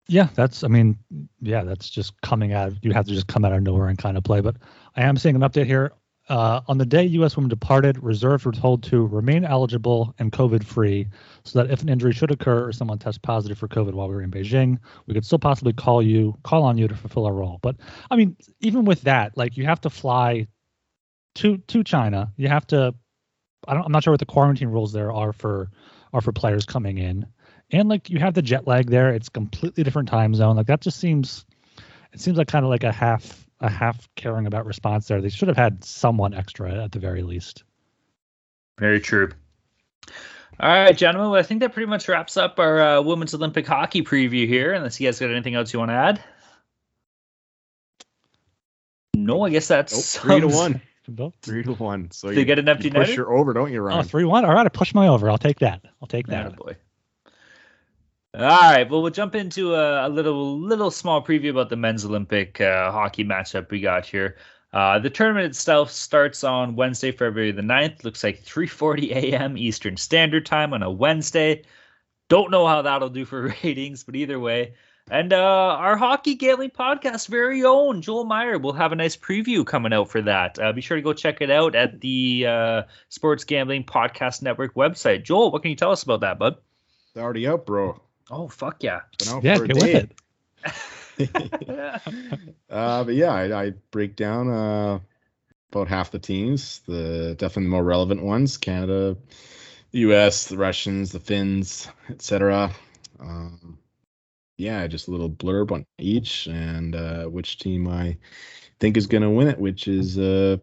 [0.07, 0.63] Yeah, that's.
[0.63, 0.97] I mean,
[1.41, 2.71] yeah, that's just coming out.
[2.81, 4.39] You have to just come out of nowhere and kind of play.
[4.39, 4.55] But
[4.95, 5.91] I am seeing an update here.
[6.29, 7.35] Uh, on the day U.S.
[7.35, 11.07] women departed, reserves were told to remain eligible and COVID-free,
[11.43, 14.15] so that if an injury should occur or someone tests positive for COVID while we
[14.15, 17.33] were in Beijing, we could still possibly call you, call on you to fulfill our
[17.33, 17.59] role.
[17.61, 17.75] But
[18.09, 20.47] I mean, even with that, like you have to fly
[21.35, 22.31] to to China.
[22.37, 22.95] You have to.
[23.67, 25.71] I don't, I'm not sure what the quarantine rules there are for
[26.13, 27.25] are for players coming in,
[27.71, 29.13] and like you have the jet lag there.
[29.13, 30.55] It's completely different time zone.
[30.55, 31.45] Like that just seems.
[32.13, 35.21] It seems like kind of like a half a half caring about response there.
[35.21, 37.63] They should have had someone extra at the very least.
[38.79, 39.31] Very true.
[40.59, 41.31] All right, gentlemen.
[41.31, 44.73] Well, I think that pretty much wraps up our uh, women's Olympic hockey preview here.
[44.73, 46.23] Unless you guys got anything else you want to add.
[49.15, 50.81] No, I guess that's Nope, three to one.
[51.05, 51.33] Nope.
[51.41, 52.11] Three to one.
[52.11, 53.15] So you get an empty you push netter?
[53.17, 54.05] your over, don't you, Oh, Ryan?
[54.05, 54.45] three one.
[54.45, 55.29] All right, I push my over.
[55.29, 55.81] I'll take that.
[56.01, 56.55] I'll take that.
[56.55, 56.77] boy.
[58.35, 62.03] All right, well, we'll jump into a, a little, little small preview about the men's
[62.03, 64.37] Olympic uh, hockey matchup we got here.
[64.73, 68.03] Uh, the tournament itself starts on Wednesday, February the 9th.
[68.03, 69.55] Looks like 3:40 a.m.
[69.55, 71.61] Eastern Standard Time on a Wednesday.
[72.27, 74.73] Don't know how that'll do for ratings, but either way.
[75.11, 79.63] And uh, our hockey gambling podcast, very own Joel Meyer, will have a nice preview
[79.63, 80.57] coming out for that.
[80.57, 84.73] Uh, be sure to go check it out at the uh, Sports Gambling Podcast Network
[84.73, 85.23] website.
[85.23, 86.55] Joel, what can you tell us about that, bud?
[87.09, 88.01] It's already out, bro.
[88.31, 89.01] Oh, fuck yeah.
[89.19, 90.07] Been out Yeah, for a day.
[90.07, 90.11] it.
[92.69, 94.99] uh, but yeah, I, I break down uh,
[95.71, 99.17] about half the teams, the definitely the more relevant ones: Canada,
[99.91, 102.71] the U.S., the Russians, the Finns, etc.
[103.19, 103.77] Um,
[104.57, 108.17] yeah, just a little blurb on each and uh, which team I
[108.79, 109.59] think is going to win it.
[109.59, 110.57] Which is, uh,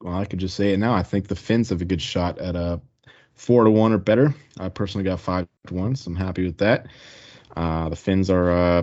[0.00, 0.94] well, I could just say it now.
[0.94, 2.80] I think the Finns have a good shot at a
[3.36, 4.34] four to one or better.
[4.58, 6.86] I personally got five to one, so I'm happy with that.
[7.56, 8.50] Uh, the Finns are.
[8.50, 8.82] Uh,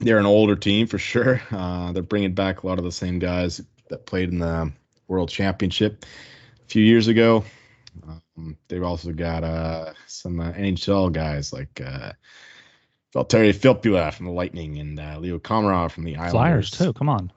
[0.00, 1.40] they're an older team for sure.
[1.52, 4.72] Uh, they're bringing back a lot of the same guys that played in the
[5.06, 6.04] World Championship
[6.64, 7.44] a few years ago.
[8.08, 12.12] Um, they've also got uh, some uh, NHL guys like uh,
[13.14, 16.32] Valtteri Filppula from the Lightning and uh, Leo Komarov from the Islanders.
[16.32, 16.92] Flyers too.
[16.94, 17.32] Come on.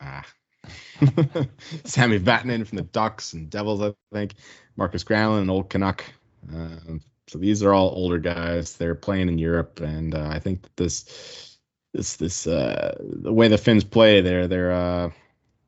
[0.00, 0.24] Ah.
[1.84, 4.34] Sami Vatanen from the Ducks and Devils, I think.
[4.76, 6.04] Markus Granlund, an old Canuck
[6.48, 8.76] Um, so these are all older guys.
[8.76, 11.58] They're playing in Europe, and uh, I think this
[11.92, 15.10] this this uh, the way the Finns play, they're they're uh,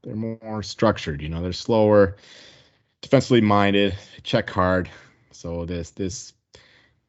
[0.03, 1.23] they're more structured.
[1.23, 2.17] You know, they're slower,
[3.01, 4.91] defensively minded, check hard.
[5.31, 6.33] So this this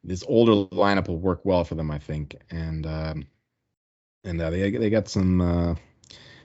[0.04, 2.36] this older lineup will work well for them, I think.
[2.50, 3.28] And um,
[4.24, 5.76] and uh, they they got some uh,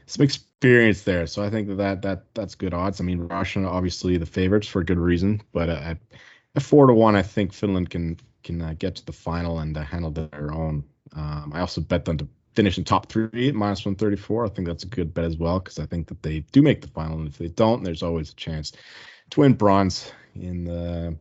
[0.06, 0.24] some
[0.60, 1.26] experience there.
[1.26, 3.00] So I think that, that that that's good odds.
[3.00, 5.94] I mean, Russia obviously the favorites for good reason, but uh,
[6.54, 9.74] at, four to one, I think Finland can can uh, get to the final and
[9.74, 10.84] uh, handle their own.
[11.16, 14.44] Um, I also bet them to finish in top three at minus 134.
[14.44, 16.82] I think that's a good bet as well because I think that they do make
[16.82, 18.72] the final, and if they don't, there's always a chance
[19.30, 21.16] to win bronze in the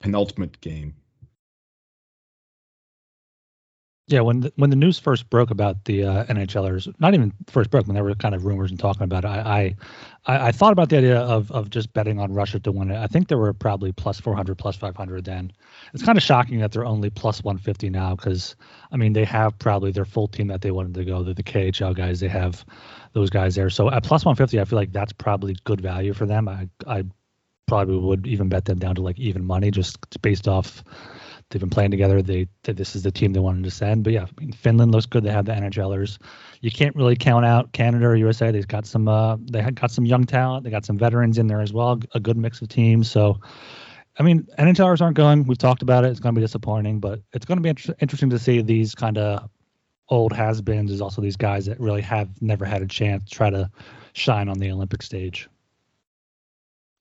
[0.00, 0.94] penultimate game.
[4.08, 7.70] Yeah, when the, when the news first broke about the uh, NHLers, not even first
[7.70, 9.76] broke when there were kind of rumors and talking about it, I,
[10.26, 12.96] I I thought about the idea of of just betting on Russia to win it.
[12.96, 15.52] I think there were probably plus 400, plus 500 then.
[15.94, 18.56] It's kind of shocking that they're only plus 150 now because
[18.90, 21.22] I mean they have probably their full team that they wanted to go.
[21.22, 22.18] They're the KHL guys.
[22.18, 22.64] They have
[23.12, 23.70] those guys there.
[23.70, 26.48] So at plus 150, I feel like that's probably good value for them.
[26.48, 27.04] I I
[27.68, 30.82] probably would even bet them down to like even money just based off
[31.52, 32.22] they've been playing together.
[32.22, 34.04] They, this is the team they wanted to send.
[34.04, 35.22] But yeah, I mean, Finland looks good.
[35.22, 36.18] They have the NHLers.
[36.60, 38.50] You can't really count out Canada or USA.
[38.50, 40.64] They've got some uh, they had got some young talent.
[40.64, 42.00] They got some veterans in there as well.
[42.14, 43.10] A good mix of teams.
[43.10, 43.40] So.
[44.18, 45.46] I mean, NHLers aren't going.
[45.46, 46.08] We've talked about it.
[46.08, 48.94] It's going to be disappointing, but it's going to be inter- interesting to see these
[48.94, 49.48] kind of
[50.10, 50.90] old has-beens.
[50.90, 53.70] Is also these guys that really have never had a chance to try to
[54.12, 55.48] shine on the Olympic stage.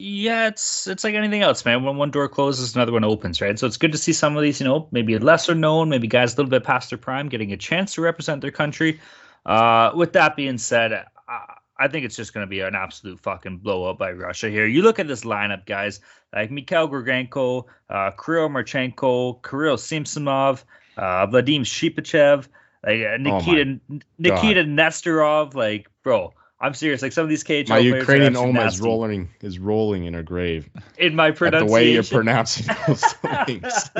[0.03, 1.83] Yeah, it's it's like anything else, man.
[1.83, 3.59] When one door closes, another one opens, right?
[3.59, 6.33] So it's good to see some of these, you know, maybe lesser known, maybe guys
[6.33, 8.99] a little bit past their prime, getting a chance to represent their country.
[9.45, 13.19] Uh, with that being said, I, I think it's just going to be an absolute
[13.19, 14.65] fucking blow up by Russia here.
[14.65, 15.99] You look at this lineup, guys,
[16.33, 20.65] like Mikhail Grigorenko, uh, Kirill Marchenko, Kirill Samsonov,
[20.97, 22.47] uh, Vadim Shipachev,
[22.83, 27.01] like uh, Nikita oh Nikita Nesterov, like bro I'm serious.
[27.01, 30.69] Like some of these KHL my Ukrainian Oma is rolling is rolling in her grave.
[30.97, 33.03] In my pronunciation, the way you're pronouncing those
[33.45, 33.89] things.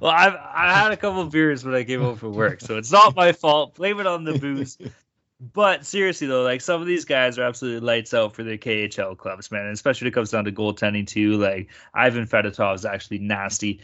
[0.00, 2.76] well, I've I had a couple of beers when I came home from work, so
[2.76, 3.74] it's not my fault.
[3.76, 4.76] Blame it on the booze.
[5.52, 9.16] But seriously though, like some of these guys are absolutely lights out for their KHL
[9.16, 9.62] clubs, man.
[9.62, 11.38] And especially when it comes down to goaltending too.
[11.38, 13.80] Like Ivan Fedotov is actually nasty.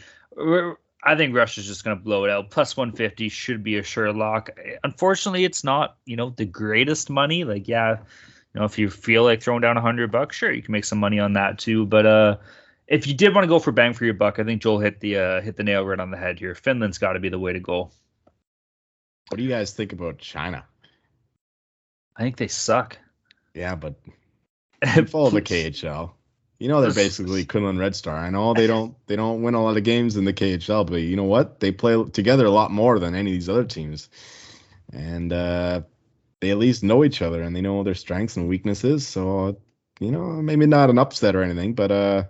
[1.03, 2.51] I think Russia's just going to blow it out.
[2.51, 4.49] Plus 150 should be a sure lock.
[4.83, 7.43] Unfortunately, it's not, you know, the greatest money.
[7.43, 7.97] Like, yeah,
[8.53, 10.85] you know, if you feel like throwing down a hundred bucks, sure, you can make
[10.85, 11.85] some money on that too.
[11.85, 12.37] But uh,
[12.87, 14.99] if you did want to go for bang for your buck, I think Joel hit
[14.99, 16.53] the uh, hit the nail right on the head here.
[16.53, 17.91] Finland's got to be the way to go.
[19.29, 20.65] What do you guys think about China?
[22.15, 22.97] I think they suck.
[23.53, 23.95] Yeah, but
[25.09, 26.11] follow the KHL.
[26.61, 28.15] You know they're basically Kunlun Red Star.
[28.15, 30.97] I know they don't they don't win a lot of games in the KHL, but
[30.97, 31.59] you know what?
[31.59, 34.09] They play together a lot more than any of these other teams,
[34.93, 35.81] and uh,
[36.39, 39.07] they at least know each other and they know their strengths and weaknesses.
[39.07, 39.57] So
[39.99, 42.23] you know maybe not an upset or anything, but uh,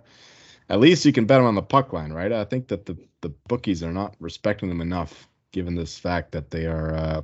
[0.70, 2.32] at least you can bet them on the puck line, right?
[2.32, 6.50] I think that the the bookies are not respecting them enough, given this fact that
[6.50, 6.94] they are.
[6.94, 7.22] Uh,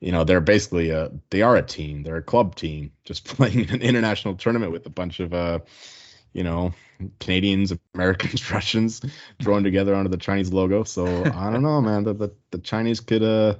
[0.00, 3.68] you know they're basically a they are a team they're a club team just playing
[3.70, 5.58] an international tournament with a bunch of uh
[6.32, 6.72] you know,
[7.20, 9.00] Canadians, Americans, Russians
[9.42, 10.84] thrown together under the Chinese logo.
[10.84, 12.04] So I don't know, man.
[12.04, 13.56] The, the, the Chinese could uh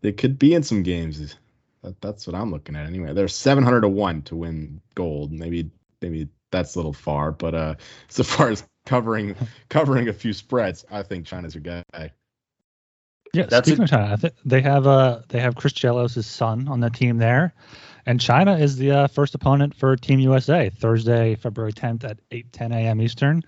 [0.00, 1.36] they could be in some games.
[1.82, 3.12] That, that's what I'm looking at anyway.
[3.12, 5.32] They're 700 to one to win gold.
[5.32, 5.70] Maybe
[6.00, 7.74] maybe that's a little far, but uh,
[8.08, 9.34] so far as covering
[9.68, 12.12] covering a few spreads, I think China's your guy.
[13.32, 16.24] Yeah, that's speaking a- of China, I think they have uh they have Chris Chelios'
[16.24, 17.54] son on the team there.
[18.04, 22.74] And China is the uh, first opponent for Team USA Thursday, February 10th at 8:10
[22.74, 23.00] a.m.
[23.00, 23.42] Eastern.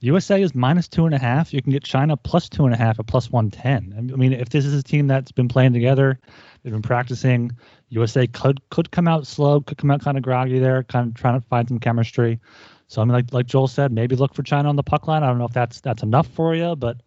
[0.00, 1.52] USA is minus two and a half.
[1.52, 4.10] You can get China plus two and a half at plus 110.
[4.12, 6.18] I mean, if this is a team that's been playing together,
[6.62, 7.52] they've been practicing,
[7.90, 11.14] USA could could come out slow, could come out kind of groggy there, kind of
[11.14, 12.40] trying to find some chemistry.
[12.86, 15.22] So I mean, like like Joel said, maybe look for China on the puck line.
[15.22, 17.02] I don't know if that's that's enough for you, but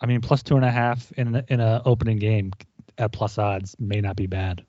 [0.00, 2.52] I mean, plus two and a half in a, in a opening game
[2.96, 4.64] at plus odds may not be bad.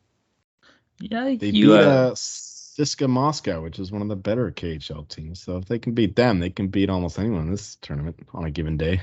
[0.99, 5.41] Yeah, they you, beat uh, CSKA Moscow, which is one of the better KHL teams.
[5.41, 8.45] So if they can beat them, they can beat almost anyone in this tournament on
[8.45, 9.01] a given day.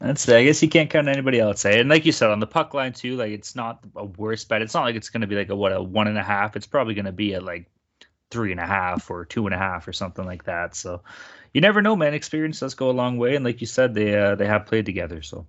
[0.00, 1.64] That's I guess you can't count anybody else.
[1.64, 1.78] Eh?
[1.78, 4.60] And like you said, on the puck line too, like it's not a worse bet.
[4.60, 6.56] It's not like it's going to be like a what a one and a half.
[6.56, 7.70] It's probably going to be at like
[8.30, 10.74] three and a half or two and a half or something like that.
[10.74, 11.02] So
[11.54, 12.12] you never know, man.
[12.12, 14.84] Experience does go a long way, and like you said, they uh, they have played
[14.84, 15.22] together.
[15.22, 15.46] So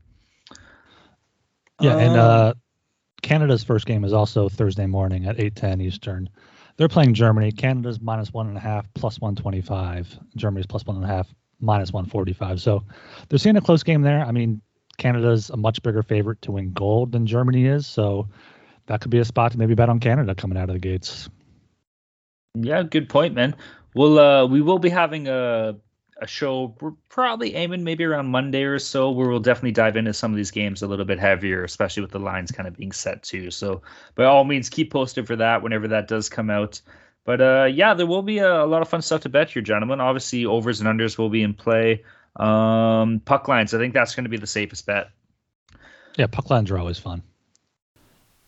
[1.82, 2.54] yeah, and uh,
[3.22, 6.30] Canada's first game is also Thursday morning at 8:10 Eastern.
[6.78, 7.52] They're playing Germany.
[7.52, 10.20] Canada's minus one and a half, plus 125.
[10.36, 12.62] Germany's plus one and a half, minus 145.
[12.62, 12.84] So
[13.28, 14.24] they're seeing a close game there.
[14.24, 14.62] I mean,
[14.98, 17.88] Canada's a much bigger favorite to win gold than Germany is.
[17.88, 18.28] So
[18.88, 21.30] that could be a spot to maybe bet on Canada coming out of the gates.
[22.56, 23.56] Yeah, good point, man.
[23.96, 25.78] We'll uh we will be having a
[26.22, 30.14] a show we're probably aiming maybe around Monday or so where we'll definitely dive into
[30.14, 32.92] some of these games a little bit heavier, especially with the lines kind of being
[32.92, 33.52] set too.
[33.52, 33.82] So
[34.16, 36.82] by all means keep posted for that whenever that does come out.
[37.26, 39.62] But uh yeah, there will be a, a lot of fun stuff to bet here,
[39.62, 40.00] gentlemen.
[40.00, 42.04] Obviously overs and unders will be in play.
[42.36, 45.10] Um puck lines, I think that's gonna be the safest bet.
[46.18, 47.24] Yeah, puck lines are always fun.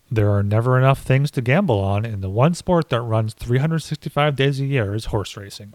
[0.10, 4.38] There are never enough things to gamble on, and the one sport that runs 365
[4.38, 5.73] days a year is horse racing.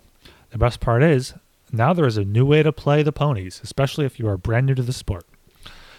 [0.50, 1.35] The best part is,
[1.73, 4.67] now there is a new way to play the ponies, especially if you are brand
[4.67, 5.27] new to the sport.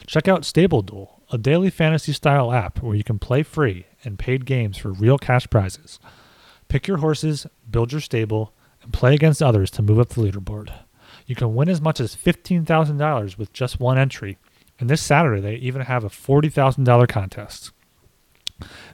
[0.05, 4.19] Check out Stable Duel, a daily fantasy style app where you can play free and
[4.19, 5.99] paid games for real cash prizes.
[6.67, 10.73] Pick your horses, build your stable, and play against others to move up the leaderboard.
[11.25, 14.37] You can win as much as $15,000 with just one entry,
[14.79, 17.71] and this Saturday they even have a $40,000 contest.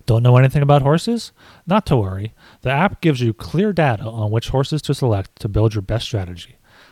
[0.06, 1.32] Don't know anything about horses?
[1.68, 2.34] Not to worry.
[2.62, 6.06] The app gives you clear data on which horses to select to build your best
[6.06, 6.58] strategy.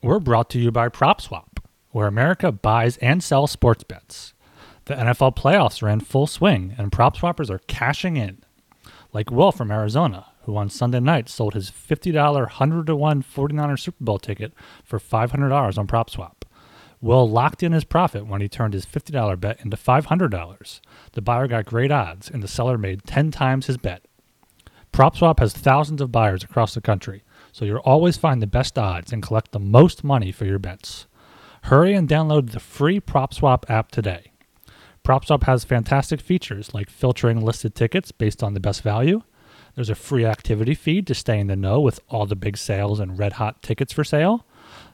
[0.00, 1.58] We're brought to you by PropSwap,
[1.90, 4.32] where America buys and sells sports bets.
[4.84, 8.38] The NFL playoffs are in full swing, and prop swappers are cashing in.
[9.12, 13.76] Like Will from Arizona, who on Sunday night sold his $50 100 to 1 49er
[13.76, 14.52] Super Bowl ticket
[14.84, 16.42] for $500 on PropSwap.
[17.00, 20.80] Will locked in his profit when he turned his $50 bet into $500.
[21.10, 24.04] The buyer got great odds, and the seller made 10 times his bet.
[24.92, 27.24] PropSwap has thousands of buyers across the country,
[27.58, 31.08] so you'll always find the best odds and collect the most money for your bets.
[31.64, 34.30] Hurry and download the free PropSwap app today.
[35.04, 39.22] PropSwap has fantastic features like filtering listed tickets based on the best value.
[39.74, 43.00] There's a free activity feed to stay in the know with all the big sales
[43.00, 44.46] and red hot tickets for sale.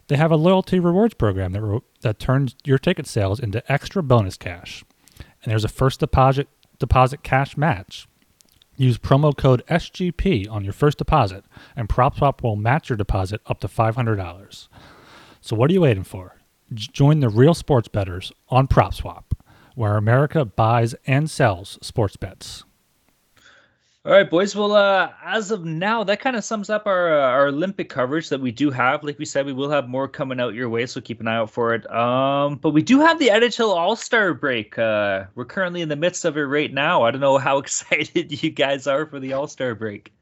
[0.08, 4.02] They have a loyalty rewards program that, re- that turns your ticket sales into extra
[4.02, 4.82] bonus cash.
[5.18, 6.48] And there's a first deposit
[6.78, 8.08] deposit cash match.
[8.76, 11.44] Use promo code SGP on your first deposit,
[11.76, 14.68] and PropSwap will match your deposit up to $500.
[15.40, 16.36] So what are you waiting for?
[16.72, 19.24] Join the real sports bettors on PropSwap,
[19.74, 22.64] where America buys and sells sports bets.
[24.06, 24.54] All right, boys.
[24.54, 28.28] Well, uh, as of now, that kind of sums up our uh, our Olympic coverage
[28.28, 29.02] that we do have.
[29.02, 31.36] Like we said, we will have more coming out your way, so keep an eye
[31.36, 31.90] out for it.
[31.90, 34.78] Um, but we do have the NHL All Star break.
[34.78, 37.04] Uh, we're currently in the midst of it right now.
[37.04, 40.12] I don't know how excited you guys are for the All Star break.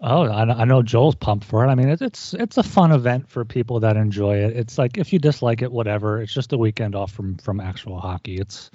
[0.00, 1.68] Oh, I, I know Joel's pumped for it.
[1.68, 4.56] I mean, it's, it's it's a fun event for people that enjoy it.
[4.56, 6.22] It's like if you dislike it, whatever.
[6.22, 8.36] It's just a weekend off from from actual hockey.
[8.36, 8.70] It's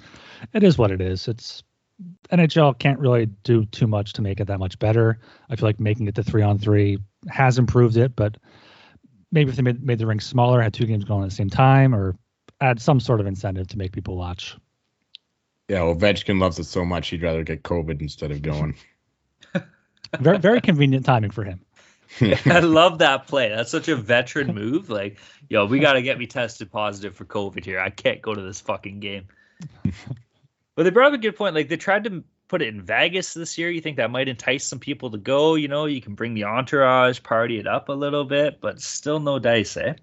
[0.52, 1.26] it is what it is.
[1.26, 1.62] It's
[2.30, 5.18] NHL can't really do too much to make it that much better.
[5.50, 8.36] I feel like making it to three on three has improved it, but
[9.32, 11.50] maybe if they made, made the ring smaller, had two games going at the same
[11.50, 12.16] time, or
[12.60, 14.56] add some sort of incentive to make people watch.
[15.68, 18.76] Yeah, Ovechkin loves it so much he'd rather get COVID instead of going.
[20.20, 21.60] very very convenient timing for him.
[22.46, 23.50] I love that play.
[23.50, 24.88] That's such a veteran move.
[24.88, 27.78] Like, yo, we got to get me tested positive for COVID here.
[27.78, 29.26] I can't go to this fucking game.
[30.78, 31.56] But they brought up a good point.
[31.56, 33.68] Like they tried to put it in Vegas this year.
[33.68, 35.56] You think that might entice some people to go?
[35.56, 39.18] You know, you can bring the entourage, party it up a little bit, but still
[39.18, 39.94] no dice, eh?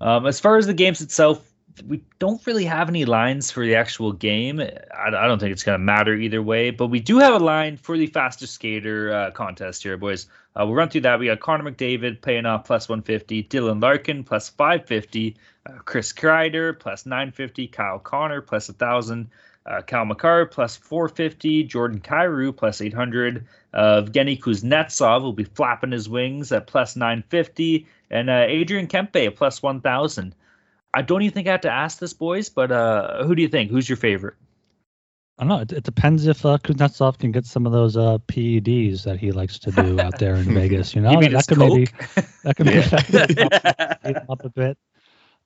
[0.00, 1.44] Um, as far as the games itself,
[1.88, 4.60] we don't really have any lines for the actual game.
[4.60, 7.44] I, I don't think it's going to matter either way, but we do have a
[7.44, 10.28] line for the fastest skater uh, contest here, boys.
[10.54, 11.18] Uh, we'll run through that.
[11.18, 15.36] We got Connor McDavid paying off plus 150, Dylan Larkin plus 550,
[15.66, 19.30] uh, Chris Kreider plus 950, Kyle Connor plus 1,000,
[19.64, 25.92] uh, Cale Makar plus 450, Jordan Kyrou plus 800, uh, Evgeny Kuznetsov will be flapping
[25.92, 30.34] his wings at plus 950, and uh, Adrian Kempe plus 1,000.
[30.94, 33.48] I don't even think I have to ask this, boys, but uh, who do you
[33.48, 33.70] think?
[33.70, 34.34] Who's your favorite?
[35.38, 35.60] I don't know.
[35.62, 39.32] It, it depends if uh, Kuznetsov can get some of those uh, PEDs that he
[39.32, 40.94] likes to do out there in Vegas.
[40.94, 41.86] You know, You that could maybe
[42.44, 42.78] that could be Yeah.
[42.80, 43.38] effective.
[44.04, 44.78] Heat up a bit.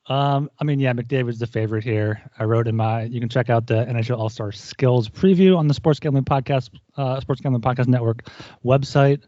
[0.09, 2.31] Um, I mean, yeah, McDavid's the favorite here.
[2.39, 3.03] I wrote in my.
[3.05, 6.71] You can check out the NHL All Star Skills preview on the Sports Gambling Podcast,
[6.97, 8.29] uh, Sports Gambling Podcast Network
[8.65, 9.23] website.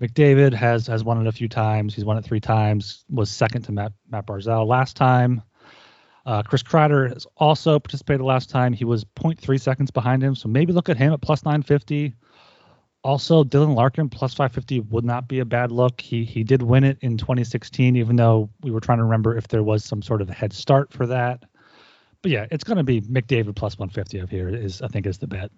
[0.00, 1.94] McDavid has has won it a few times.
[1.94, 3.04] He's won it three times.
[3.08, 5.42] Was second to Matt Matt Barzal last time.
[6.26, 8.72] Uh, Chris Kreider has also participated last time.
[8.72, 12.14] He was 0.3 seconds behind him, so maybe look at him at plus 950.
[13.04, 16.00] Also, Dylan Larkin plus 550 would not be a bad look.
[16.00, 19.46] He he did win it in 2016, even though we were trying to remember if
[19.46, 21.44] there was some sort of head start for that.
[22.22, 25.18] But yeah, it's going to be McDavid plus 150 up here is I think is
[25.18, 25.52] the bet.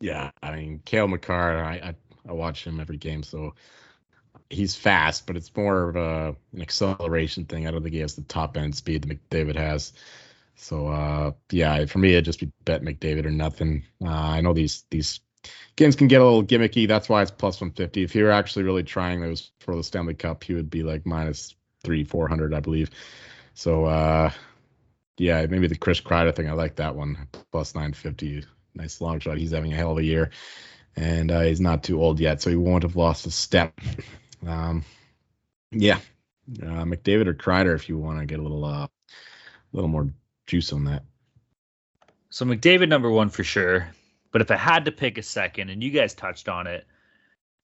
[0.00, 1.94] Yeah, I mean Cale Makar, I, I
[2.28, 3.54] I watch him every game, so
[4.54, 7.66] he's fast, but it's more of a, an acceleration thing.
[7.66, 9.92] I don't think he has the top end speed that McDavid has.
[10.56, 13.84] So uh, yeah, for me it'd just be bet McDavid or nothing.
[14.02, 15.20] Uh, I know these these
[15.76, 16.86] games can get a little gimmicky.
[16.86, 18.02] That's why it's plus 150.
[18.02, 21.06] If he were actually really trying those for the Stanley Cup, he would be like
[21.06, 22.90] minus three, 400, I believe.
[23.54, 24.30] So uh,
[25.18, 26.48] yeah, maybe the Chris Kreider thing.
[26.48, 28.44] I like that one plus 950.
[28.74, 29.38] Nice long shot.
[29.38, 30.30] He's having a hell of a year,
[30.96, 33.80] and uh, he's not too old yet, so he won't have lost a step.
[34.46, 34.84] Um,
[35.70, 35.98] yeah,
[36.62, 38.90] uh, McDavid or Kreider if you want to get a little uh, a
[39.72, 40.08] little more
[40.46, 41.02] juice on that.
[42.30, 43.88] So McDavid number one for sure.
[44.32, 46.86] But if I had to pick a second, and you guys touched on it,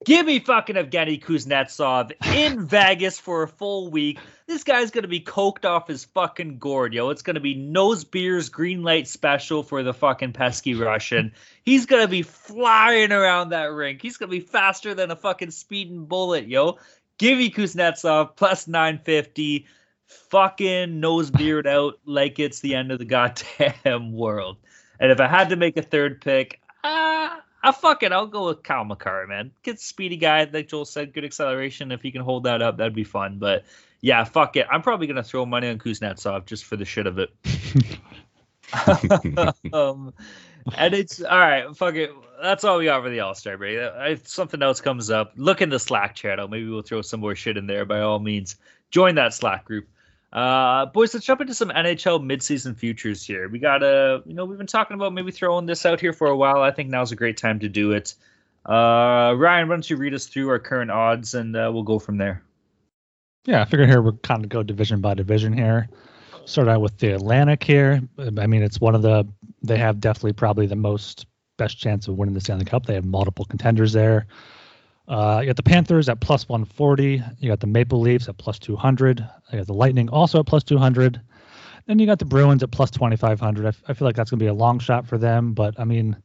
[0.04, 4.18] give me fucking Evgeny Kuznetsov in Vegas for a full week.
[4.46, 7.10] This guy's gonna be coked off his fucking gourd, yo.
[7.10, 11.32] It's gonna be nose beers green light special for the fucking pesky Russian.
[11.62, 14.02] He's gonna be flying around that rink.
[14.02, 16.78] He's gonna be faster than a fucking speeding bullet, yo.
[17.18, 19.66] Give me Kuznetsov plus 950.
[20.06, 24.56] Fucking nose beard out like it's the end of the goddamn world.
[24.98, 28.12] And if I had to make a third pick, uh, I fuck it.
[28.12, 29.50] I'll go with Cale Makar, man.
[29.62, 31.92] Good speedy guy, like Joel said, good acceleration.
[31.92, 33.38] If he can hold that up, that'd be fun.
[33.38, 33.64] But
[34.00, 34.66] yeah, fuck it.
[34.70, 37.30] I'm probably gonna throw money on Kuznetsov just for the shit of it.
[39.72, 40.12] um,
[40.76, 41.76] and it's all right.
[41.76, 42.10] Fuck it.
[42.42, 43.78] That's all we got for the All Star break.
[43.78, 46.48] If something else comes up, look in the Slack channel.
[46.48, 47.84] Maybe we'll throw some more shit in there.
[47.84, 48.56] By all means,
[48.90, 49.88] join that Slack group.
[50.32, 53.48] Uh, boys, let's jump into some NHL midseason futures here.
[53.48, 56.28] We got a, you know, we've been talking about maybe throwing this out here for
[56.28, 56.62] a while.
[56.62, 58.14] I think now's a great time to do it.
[58.64, 61.98] Uh, Ryan, why don't you read us through our current odds and uh, we'll go
[61.98, 62.42] from there.
[63.44, 65.88] Yeah, I figured here we'll kind of go division by division here.
[66.44, 68.00] Start out with the Atlantic here.
[68.18, 69.26] I mean, it's one of the,
[69.62, 71.26] they have definitely probably the most
[71.56, 72.86] best chance of winning the Stanley Cup.
[72.86, 74.26] They have multiple contenders there.
[75.10, 77.20] Uh, you got the Panthers at plus 140.
[77.40, 79.18] You got the Maple Leafs at plus 200.
[79.50, 81.20] You got the Lightning also at plus 200.
[81.86, 83.64] Then you got the Bruins at plus 2500.
[83.64, 85.80] I, f- I feel like that's going to be a long shot for them, but
[85.80, 86.16] I mean,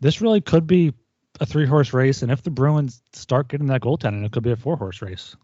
[0.00, 0.94] this really could be
[1.38, 2.22] a three horse race.
[2.22, 5.36] And if the Bruins start getting that goaltending, it could be a four horse race.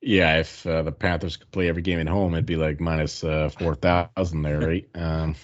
[0.00, 3.22] Yeah, if uh, the Panthers could play every game at home, it'd be like minus
[3.22, 4.88] uh, 4,000 there, right?
[4.94, 5.34] Um,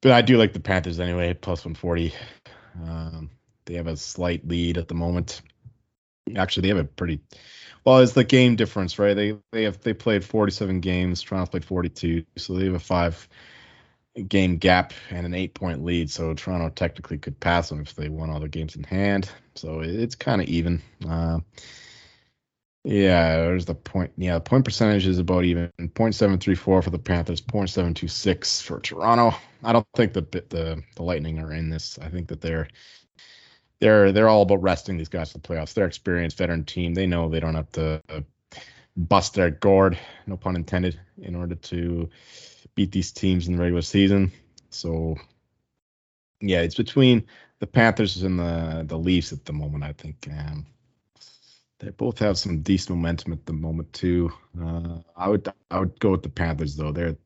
[0.00, 2.14] but I do like the Panthers anyway, plus 140.
[2.82, 3.30] Um,
[3.66, 5.42] they have a slight lead at the moment.
[6.36, 7.20] Actually, they have a pretty
[7.84, 7.98] well.
[8.00, 9.14] It's the game difference, right?
[9.14, 11.22] They they have they played 47 games.
[11.22, 13.28] Toronto played 42, so they have a five
[14.28, 16.10] game gap and an eight point lead.
[16.10, 19.30] So Toronto technically could pass them if they won all the games in hand.
[19.54, 20.82] So it's kind of even.
[21.08, 21.40] Uh,
[22.84, 24.12] yeah, there's the point.
[24.16, 25.72] Yeah, the point percentage is about even.
[25.80, 29.36] 0.734 for the Panthers, 0.726 for Toronto.
[29.64, 31.98] I don't think the the the Lightning are in this.
[32.00, 32.68] I think that they're
[33.80, 35.74] they're they're all about resting these guys for the playoffs.
[35.74, 36.94] They're experienced veteran team.
[36.94, 38.02] They know they don't have to
[38.96, 42.08] bust their gourd, no pun intended, in order to
[42.74, 44.32] beat these teams in the regular season.
[44.70, 45.16] So
[46.40, 47.26] yeah, it's between
[47.58, 49.84] the Panthers and the the Leafs at the moment.
[49.84, 50.66] I think um,
[51.78, 54.32] they both have some decent momentum at the moment too.
[54.60, 56.92] Uh, I would I would go with the Panthers though.
[56.92, 57.16] They're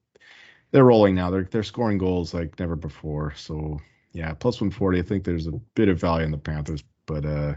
[0.72, 1.30] they're rolling now.
[1.30, 3.34] They're they're scoring goals like never before.
[3.36, 3.80] So
[4.12, 4.98] yeah, plus 140.
[4.98, 7.54] I think there's a bit of value in the Panthers, but uh,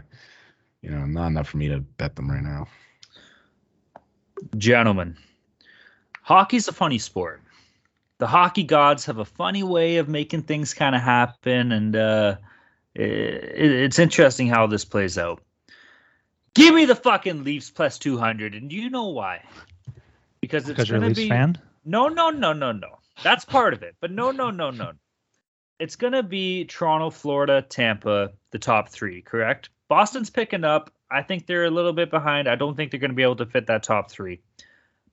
[0.82, 2.66] you know, not enough for me to bet them right now.
[4.56, 5.16] Gentlemen,
[6.22, 7.40] hockey's a funny sport.
[8.18, 12.36] The hockey gods have a funny way of making things kind of happen, and uh,
[12.94, 15.42] it, it's interesting how this plays out.
[16.54, 19.42] Give me the fucking Leafs plus 200, and you know why?
[20.40, 21.28] Because it's going to be.
[21.28, 21.58] Fan?
[21.84, 22.98] No, no, no, no, no.
[23.24, 24.92] That's part of it, but no, no, no, no
[25.78, 29.70] it's going to be Toronto, Florida, Tampa, the top three, correct?
[29.88, 30.92] Boston's picking up.
[31.10, 32.48] I think they're a little bit behind.
[32.48, 34.40] I don't think they're going to be able to fit that top three.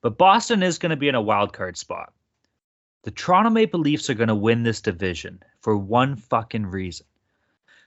[0.00, 2.12] But Boston is going to be in a wild card spot.
[3.04, 7.06] The Toronto Maple Leafs are going to win this division for one fucking reason.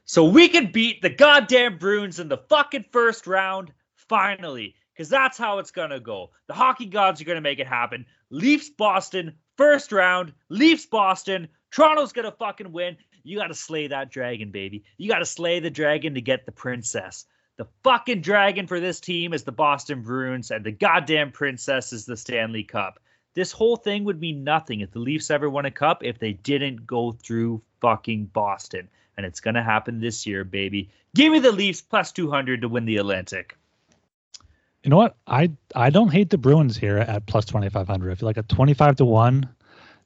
[0.05, 5.37] So we can beat the goddamn Bruins in the fucking first round finally, because that's
[5.37, 6.31] how it's going to go.
[6.47, 8.05] The hockey gods are going to make it happen.
[8.29, 12.95] Leafs Boston, first round, Leafs Boston, Toronto's gonna fucking win.
[13.25, 14.83] You got to slay that dragon, baby.
[14.97, 17.25] You got to slay the dragon to get the princess.
[17.57, 22.05] The fucking dragon for this team is the Boston Bruins, and the goddamn princess is
[22.05, 22.99] the Stanley Cup.
[23.33, 26.33] This whole thing would mean nothing if the Leafs ever won a cup if they
[26.33, 28.87] didn't go through fucking Boston.
[29.17, 30.89] And it's going to happen this year, baby.
[31.15, 33.57] Give me the Leafs plus 200 to win the Atlantic.
[34.83, 35.15] You know what?
[35.25, 38.11] I I don't hate the Bruins here at plus 2500.
[38.11, 39.49] I feel like a 25 to 1,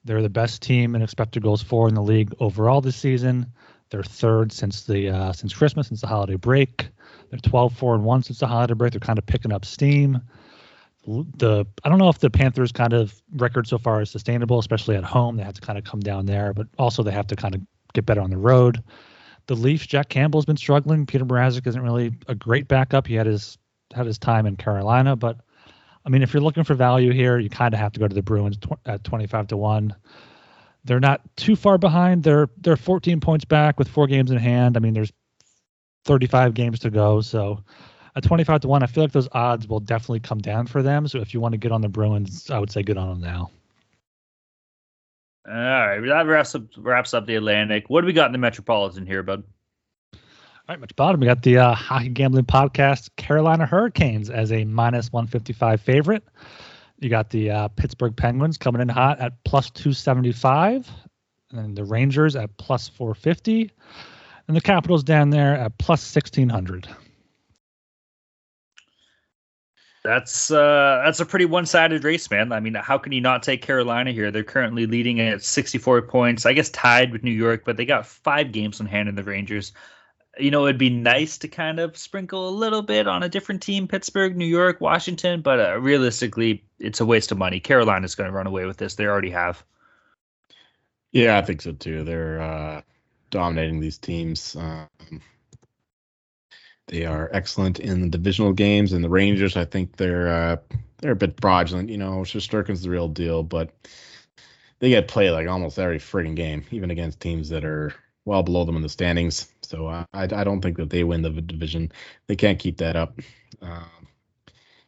[0.04, 3.48] they're the best team in expected goals for in the league overall this season.
[3.90, 6.90] They're third since the uh, since Christmas, since the holiday break.
[7.30, 8.94] They're 12 4 and 1 since the holiday break.
[8.94, 10.22] They're kind of picking up steam.
[11.06, 14.96] The I don't know if the Panthers kind of record so far is sustainable, especially
[14.96, 15.38] at home.
[15.38, 17.62] They have to kind of come down there, but also they have to kind of
[17.94, 18.84] get better on the road.
[19.48, 21.08] The Leafs, Jack Campbell's been struggling.
[21.08, 23.08] Peter Mrazek isn't really a great backup.
[23.08, 23.58] He had his
[23.94, 25.40] had his time in Carolina, but
[26.10, 28.16] I mean, if you're looking for value here, you kind of have to go to
[28.16, 29.96] the Bruins tw- at 25 to one.
[30.84, 32.24] They're not too far behind.
[32.24, 34.76] They're they're 14 points back with four games in hand.
[34.76, 35.14] I mean, there's
[36.06, 37.64] 35 games to go, so
[38.16, 41.08] at 25 to one, I feel like those odds will definitely come down for them.
[41.08, 43.22] So if you want to get on the Bruins, I would say get on them
[43.22, 43.52] now.
[45.48, 47.88] All right, that wraps up wraps up the Atlantic.
[47.88, 49.44] What do we got in the Metropolitan here, bud?
[50.70, 51.20] All right, much bottom.
[51.20, 56.24] We got the uh, hockey gambling podcast Carolina Hurricanes as a minus 155 favorite.
[57.00, 60.88] You got the uh, Pittsburgh Penguins coming in hot at plus 275,
[61.54, 63.72] and the Rangers at plus 450,
[64.48, 66.88] and the Capitals down there at plus 1600.
[70.04, 72.52] That's uh, that's a pretty one-sided race, man.
[72.52, 74.30] I mean, how can you not take Carolina here?
[74.30, 78.06] They're currently leading at 64 points, I guess tied with New York, but they got
[78.06, 79.74] five games on hand in the Rangers
[80.40, 83.62] you know, it'd be nice to kind of sprinkle a little bit on a different
[83.62, 87.60] team, Pittsburgh, New York, Washington, but uh, realistically, it's a waste of money.
[87.60, 88.96] Carolina's going to run away with this.
[88.96, 89.64] They already have.
[91.12, 92.04] Yeah, I think so too.
[92.04, 92.82] They're uh,
[93.30, 94.56] dominating these teams.
[94.56, 95.22] Um,
[96.88, 100.58] they are excellent in the divisional games, and the Rangers, I think they're uh,
[100.98, 101.90] they're a bit fraudulent.
[101.90, 103.72] You know, Shesterkin's the real deal, but
[104.80, 107.94] they get played like almost every frigging game, even against teams that are
[108.26, 109.52] well below them in the standings.
[109.70, 111.92] So uh, I, I don't think that they win the division.
[112.26, 113.20] They can't keep that up.
[113.62, 114.08] Um,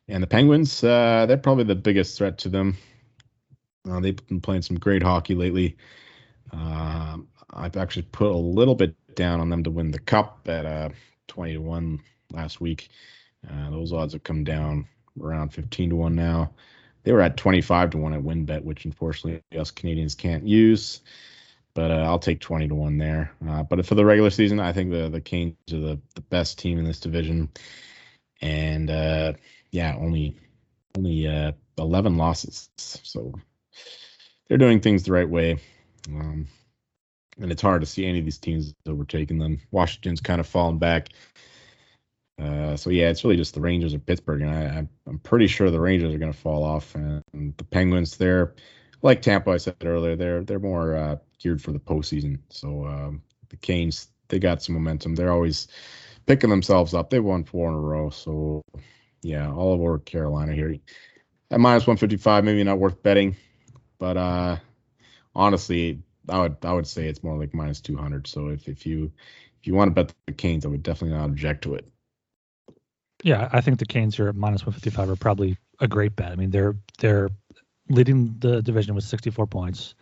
[0.07, 2.77] and the Penguins, uh, they're probably the biggest threat to them.
[3.87, 5.77] Uh, they've been playing some great hockey lately.
[6.51, 10.65] Um, I've actually put a little bit down on them to win the cup at
[10.65, 10.89] uh,
[11.27, 11.99] 20 to 1
[12.31, 12.89] last week.
[13.47, 14.87] Uh, those odds have come down
[15.21, 16.53] around 15 to 1 now.
[17.03, 21.01] They were at 25 to 1 at WynnBET, which unfortunately us Canadians can't use
[21.73, 23.31] but uh, I'll take 20 to 1 there.
[23.47, 26.59] Uh, but for the regular season, I think the the Canes are the, the best
[26.59, 27.49] team in this division.
[28.41, 29.33] And uh,
[29.71, 30.37] yeah, only
[30.97, 32.69] only uh, 11 losses.
[32.77, 33.33] So
[34.47, 35.57] they're doing things the right way.
[36.07, 36.47] Um,
[37.39, 39.61] and it's hard to see any of these teams overtaking them.
[39.71, 41.09] Washington's kind of fallen back.
[42.39, 45.69] Uh, so yeah, it's really just the Rangers or Pittsburgh, and I, I'm pretty sure
[45.69, 48.17] the Rangers are going to fall off, and the Penguins.
[48.17, 48.55] They're
[49.01, 52.39] like Tampa, I said earlier, they're they're more uh, geared for the postseason.
[52.49, 55.15] So um, the Canes, they got some momentum.
[55.15, 55.67] They're always
[56.25, 57.09] picking themselves up.
[57.09, 58.09] They won four in a row.
[58.09, 58.61] So
[59.21, 60.77] yeah, all over Carolina here.
[61.49, 63.35] At minus 155, maybe not worth betting,
[63.99, 64.57] but uh,
[65.35, 68.27] honestly, I would I would say it's more like minus 200.
[68.27, 69.11] So if if you
[69.59, 71.87] if you want to bet the Canes, I would definitely not object to it.
[73.23, 76.31] Yeah, I think the Canes here at minus 155 are probably a great bet.
[76.31, 77.29] I mean, they're they're
[77.89, 79.95] leading the division with 64 points.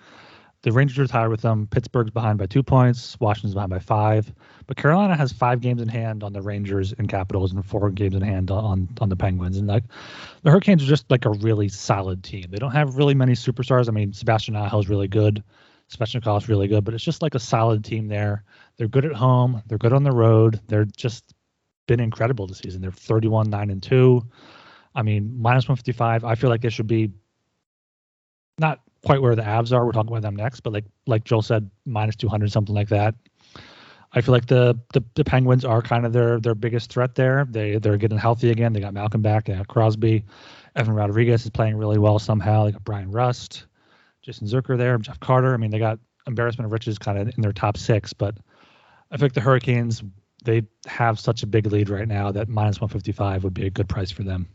[0.62, 1.68] The Rangers are tied with them.
[1.68, 3.18] Pittsburgh's behind by two points.
[3.22, 4.32] Washington's behind by five.
[4.68, 8.14] But Carolina has five games in hand on the Rangers and Capitals and four games
[8.14, 9.58] in hand on on the Penguins.
[9.58, 9.86] And like
[10.44, 12.48] the Hurricanes are just like a really solid team.
[12.50, 13.88] They don't have really many superstars.
[13.88, 15.44] I mean, Sebastian is really good.
[15.90, 18.44] Svechnikov's really good, but it's just like a solid team there.
[18.78, 19.64] They're good at home.
[19.68, 20.60] They're good on the road.
[20.68, 21.34] They're just
[21.88, 22.82] been incredible this season.
[22.82, 24.22] They're 31, 9, and 2.
[24.94, 26.24] I mean, minus 155.
[26.24, 27.12] I feel like it should be
[28.60, 29.86] not quite where the Avs are.
[29.86, 33.16] We're talking about them next, but like like Joel said, minus 200, something like that.
[34.14, 37.46] I feel like the, the the Penguins are kind of their their biggest threat there.
[37.50, 38.74] They they're getting healthy again.
[38.74, 39.46] They got Malkin back.
[39.46, 40.26] They got Crosby.
[40.76, 42.66] Evan Rodrigues is playing really well somehow.
[42.66, 43.66] They got Bryan Rust,
[44.22, 45.54] Jason Zucker there, Jeff Carter.
[45.54, 48.14] I mean, they got embarrassment of riches kind of in their top six.
[48.14, 48.38] But
[49.12, 50.04] I think the Hurricanes
[50.44, 53.90] they have such a big lead right now that minus 155 would be a good
[53.90, 54.48] price for them.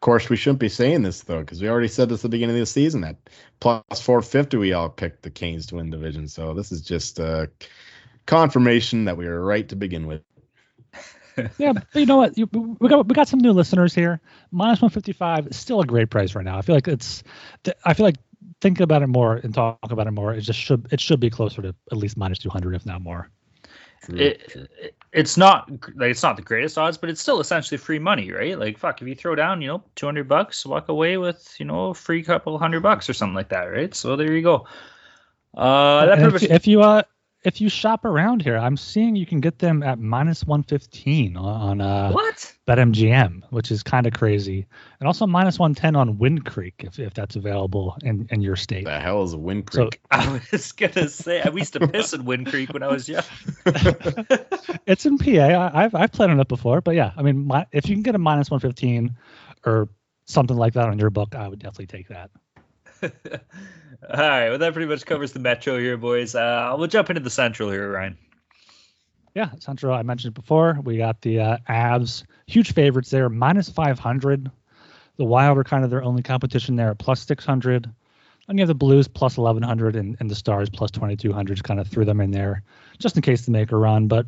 [0.00, 2.28] Of course, we shouldn't be saying this though, because we already said this at the
[2.30, 3.18] beginning of the season that
[3.60, 6.26] plus 450 we all picked the Canes to win division.
[6.26, 7.50] So this is just a
[8.24, 10.22] confirmation that we were right to begin with.
[11.58, 12.34] yeah, but you know what?
[12.34, 14.22] We got we got some new listeners here.
[14.50, 16.56] Minus 155 is still a great price right now.
[16.56, 17.22] I feel like it's,
[17.84, 18.16] I feel like
[18.62, 21.28] think about it more and talk about it more, it just should it should be
[21.28, 23.30] closer to at least minus two hundred, if not more.
[24.08, 27.98] It, it, it's not like it's not the greatest odds, but it's still essentially free
[27.98, 28.58] money, right?
[28.58, 31.66] Like fuck, if you throw down, you know, two hundred bucks, walk away with you
[31.66, 33.94] know a free couple hundred bucks or something like that, right?
[33.94, 34.66] So there you go.
[35.54, 37.02] Uh, that if, if, you uh
[37.42, 41.80] if you shop around here, I'm seeing you can get them at minus 115 on,
[41.80, 44.66] uh, what BetMGM, which is kind of crazy,
[44.98, 48.84] and also minus 110 on Wind Creek if, if that's available in, in your state.
[48.84, 49.94] The hell is Wind Creek?
[49.94, 53.08] So, I was gonna say I used to piss in Wind Creek when I was
[53.08, 53.24] young.
[54.86, 55.70] it's in PA.
[55.74, 58.02] I, have I've played on it before, but yeah, I mean, my, if you can
[58.02, 59.16] get a minus 115
[59.64, 59.88] or
[60.26, 62.30] something like that on your book, I would definitely take that.
[63.02, 66.34] All right, well that pretty much covers the Metro here, boys.
[66.34, 68.18] Uh, we'll jump into the Central here, Ryan.
[69.34, 69.94] Yeah, Central.
[69.94, 70.78] I mentioned before.
[70.82, 74.50] We got the uh, Avs, huge favorites there, minus 500.
[75.16, 77.88] The Wild are kind of their only competition there plus 600.
[78.48, 81.54] And you have the Blues plus 1100 and, and the Stars plus 2200.
[81.54, 82.64] Just kind of threw them in there
[82.98, 84.08] just in case to make a run.
[84.08, 84.26] But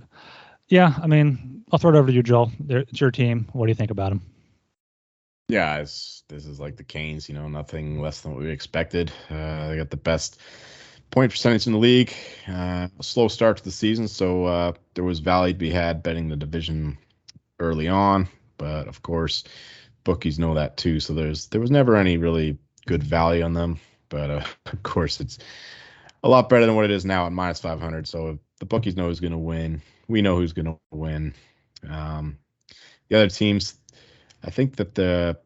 [0.69, 2.53] yeah, I mean, I'll throw it over to you, Joel.
[2.69, 3.49] It's your team.
[3.53, 4.23] What do you think about them?
[5.49, 9.13] Yeah, this is like the Canes, you know, nothing less than what we expected.
[9.29, 10.41] Uh, they got the best
[11.11, 12.13] point percentage in the league.
[12.49, 16.03] Uh, a slow start to the season, so uh, there was value to be had
[16.03, 16.97] betting the division
[17.59, 18.29] early on.
[18.57, 19.45] But of course,
[20.05, 21.01] bookies know that too.
[21.01, 23.79] So there's there was never any really good value on them.
[24.09, 25.39] But uh, of course, it's
[26.23, 28.09] a lot better than what it is now at minus 500.
[28.09, 29.83] So the bookies know who's going to win.
[30.09, 31.35] We know who's going to win.
[31.89, 32.39] Um,
[33.09, 33.75] the other teams,
[34.43, 35.39] I think that the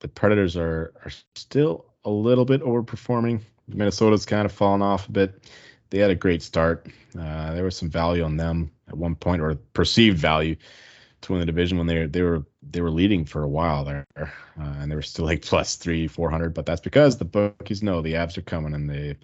[0.00, 3.40] the Predators are are still a little bit overperforming.
[3.66, 5.42] Minnesota's kind of fallen off a bit.
[5.90, 6.86] They had a great start.
[7.18, 10.56] Uh, there was some value on them at one point, or perceived value
[11.22, 14.06] to win the division when they they were they were leading for a while there,
[14.16, 14.26] uh,
[14.58, 16.54] and they were still like plus three four hundred.
[16.54, 19.16] But that's because the bookies know the Avs are coming, and they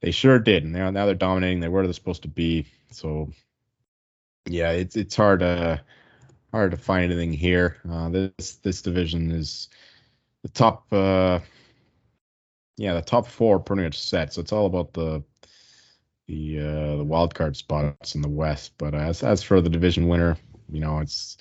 [0.00, 0.64] they sure did.
[0.64, 1.60] And now now they're dominating.
[1.60, 2.66] They're where they're supposed to be.
[2.90, 3.32] So
[4.48, 5.80] yeah, it's it's hard to
[6.56, 7.76] hard to find anything here.
[7.88, 9.68] Uh, this this division is
[10.42, 10.86] the top.
[10.90, 11.40] Uh,
[12.78, 14.32] yeah, the top four pretty much set.
[14.32, 15.22] So it's all about the
[16.26, 18.72] the uh, the wild card spots in the West.
[18.78, 20.38] But as as for the division winner,
[20.70, 21.36] you know, it's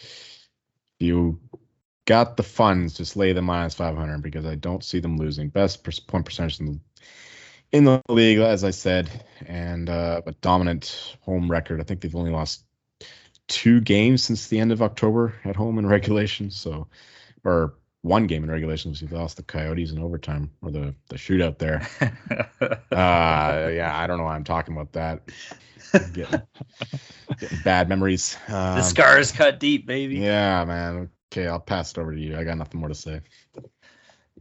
[0.99, 1.39] you
[2.03, 5.47] got the funds, just lay the minus 500 because I don't see them losing.
[5.47, 6.79] Best point percentage in the
[7.71, 9.09] in the league, as I said,
[9.45, 11.79] and uh, a dominant home record.
[11.79, 12.65] I think they've only lost
[13.47, 16.51] two games since the end of October at home in regulation.
[16.51, 16.87] So,
[17.43, 21.15] or one game in regulation because we lost the Coyotes in overtime or the the
[21.15, 21.87] shootout there.
[22.91, 25.23] uh, yeah, I don't know why I'm talking about that.
[26.13, 26.41] Getting,
[27.39, 28.37] getting bad memories.
[28.47, 30.17] Um, the scars cut deep, baby.
[30.17, 31.09] Yeah, man.
[31.31, 32.37] Okay, I'll pass it over to you.
[32.37, 33.21] I got nothing more to say.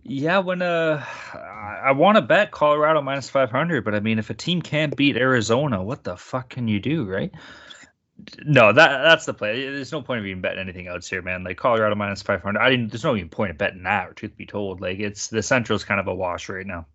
[0.02, 1.02] Yeah, when uh,
[1.32, 5.16] I want to bet Colorado minus 500, but I mean, if a team can't beat
[5.16, 7.32] Arizona, what the fuck can you do, right?
[8.44, 9.68] No, that that's the play.
[9.68, 11.44] There's no point of even betting anything else here, man.
[11.44, 12.60] Like Colorado minus 500.
[12.60, 12.90] I didn't.
[12.90, 14.16] There's no even point of betting that.
[14.16, 16.86] Truth be told, like it's the Central's kind of a wash right now.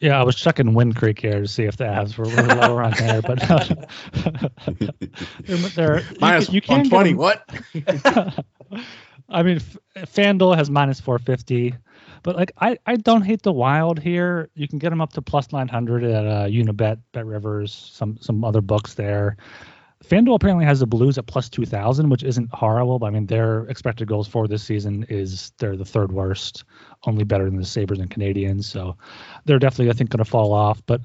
[0.00, 2.82] Yeah, I was checking Wind Creek here to see if the Avs were, were lower
[2.82, 3.38] on there, but
[5.46, 7.14] they're, they're minus you, you can 120.
[7.14, 7.48] What?
[9.28, 9.60] I mean,
[9.96, 11.76] FanDuel has minus 450,
[12.24, 14.50] but like I, I don't hate the Wild here.
[14.54, 18.44] You can get them up to plus 900 at uh, Unibet, Bet Rivers, some some
[18.44, 19.36] other books there.
[20.04, 22.98] FanDuel apparently has the Blues at plus 2,000, which isn't horrible.
[22.98, 26.64] But I mean, their expected goals for this season is they're the third worst,
[27.06, 28.64] only better than the Sabres and Canadiens.
[28.64, 28.96] So
[29.44, 30.82] they're definitely, I think, going to fall off.
[30.86, 31.02] But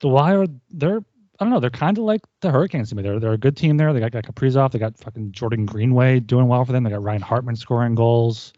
[0.00, 1.00] the Wild, they're
[1.40, 1.58] I don't know.
[1.58, 3.02] They're kind of like the Hurricanes to me.
[3.02, 3.92] They're they're a good team there.
[3.92, 4.70] They got, got Kaprizov.
[4.70, 6.84] They got fucking Jordan Greenway doing well for them.
[6.84, 8.52] They got Ryan Hartman scoring goals.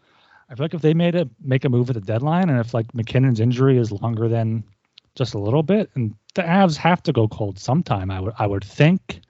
[0.49, 2.73] I feel like if they made a make a move at the deadline, and if
[2.73, 4.63] like MacKinnon's injury is longer than
[5.15, 8.45] just a little bit, and the Avs have to go cold sometime, I would I
[8.45, 9.21] would think.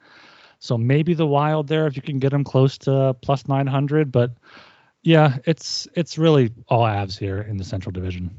[0.59, 4.31] So maybe the Wild there if you can get them close to plus 900, but
[5.03, 8.35] yeah, it's it's really all Avs here in the Central Division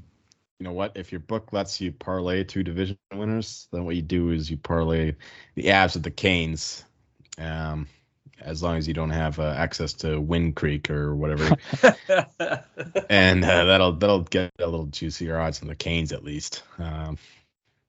[0.58, 0.96] you know what?
[0.96, 4.56] If your book lets you parlay two division winners, then what you do is you
[4.56, 5.14] parlay
[5.54, 6.84] the Avs with the Canes.
[7.38, 7.86] Um,
[8.40, 11.56] as long as you don't have uh, access to Wind Creek or whatever,
[13.10, 16.62] and uh, that'll that'll get a little juicier odds on the Canes at least.
[16.78, 17.18] Um,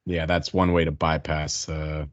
[0.06, 1.70] yeah, that's one way to bypass.
[1.70, 2.06] Uh,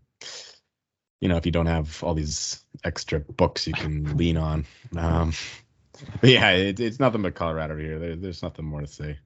[1.21, 4.67] you know, if you don't have all these extra books you can lean on.
[4.97, 5.33] Um,
[6.21, 7.99] but yeah, it, it's nothing but Colorado here.
[7.99, 9.19] There, there's nothing more to say.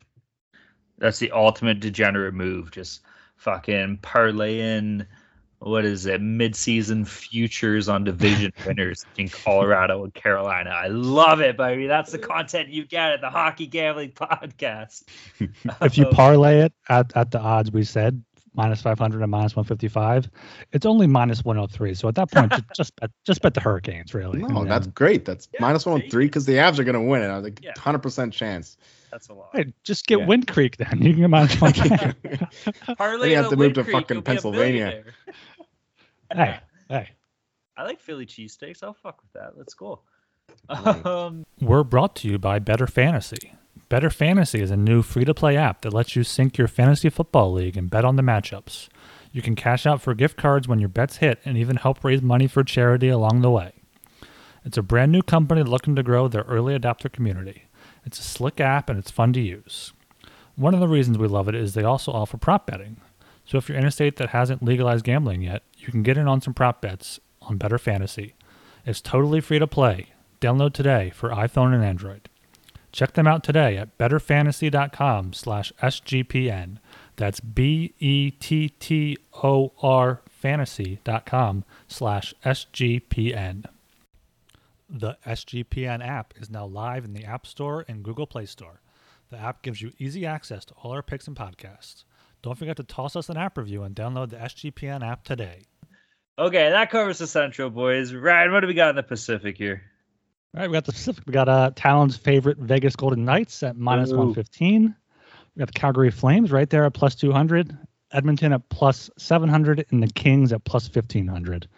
[0.99, 2.71] That's the ultimate degenerate move.
[2.71, 3.01] Just
[3.37, 5.07] fucking parlaying
[5.61, 10.71] what is it mid-season futures on division winners in Colorado and Carolina.
[10.71, 11.87] I love it, baby.
[11.87, 15.05] That's the content you get at the Hockey Gambling Podcast.
[15.83, 18.23] if you parlay it at, at the odds we said
[18.55, 20.29] minus 500 and minus 155
[20.73, 24.41] it's only minus 103 so at that point just bet just bet the hurricanes really.
[24.41, 25.25] No that's uh, great.
[25.25, 27.29] That's yeah, minus 103 because the avs are going to win it.
[27.29, 27.73] I was like yeah.
[27.75, 28.77] 100% chance.
[29.11, 29.51] That's a lot.
[29.53, 30.27] Hey, just get yeah.
[30.27, 31.03] wind creek then.
[31.03, 31.73] You can get minus 1
[32.97, 35.05] parlay you have to move to fucking pennsylvania.
[36.33, 37.11] hey hey.
[37.77, 38.83] I like philly cheesesteaks.
[38.83, 39.57] I'll fuck with that.
[39.57, 40.01] Let's go
[40.69, 43.53] um, we're brought to you by bettor fantasy
[43.91, 47.11] Bettor Fantasy is a new free to play app that lets you sync your fantasy
[47.11, 48.89] football league and bet on the matchups.
[49.33, 52.23] You can cash out for gift cards when your bets hit and even help raise
[52.23, 53.73] money for charity along the way.
[54.65, 57.65] It's a brand new company looking to grow their early adopter community.
[58.07, 59.93] It's a slick app and it's fun to use.
[60.55, 63.01] One of the reasons we love it is they also offer prop betting.
[63.45, 66.29] So if you're in a state that hasn't legalized gambling yet, you can get in
[66.29, 68.35] on some prop bets on Bettor Fantasy.
[68.87, 70.11] It's totally free to play.
[70.41, 72.29] Download today for iPhone and Android.
[72.93, 76.79] Check them out today at bettorfantasy.com slash SGPN.
[77.17, 78.01] That's B-E-T-T-O-R
[80.27, 83.65] fantasy.com slash SGPN.
[84.89, 88.81] The SGPN app is now live in the App Store and Google Play Store.
[89.29, 92.05] The app gives you easy access to all our picks and podcasts.
[92.43, 95.67] Don't forget to toss us an app review and download the SGPN app today.
[96.39, 98.15] Okay, that covers the Central, boys.
[98.15, 99.83] Ryan, what do we got in the Pacific here?
[100.55, 101.23] All right, we got the Pacific.
[101.27, 104.95] We got uh, Talon's favorite Vegas Golden Knights at minus 115.
[105.55, 107.77] We got the Calgary Flames right there at plus 200.
[108.13, 111.69] Edmonton at plus 700 and the Kings at plus 1500.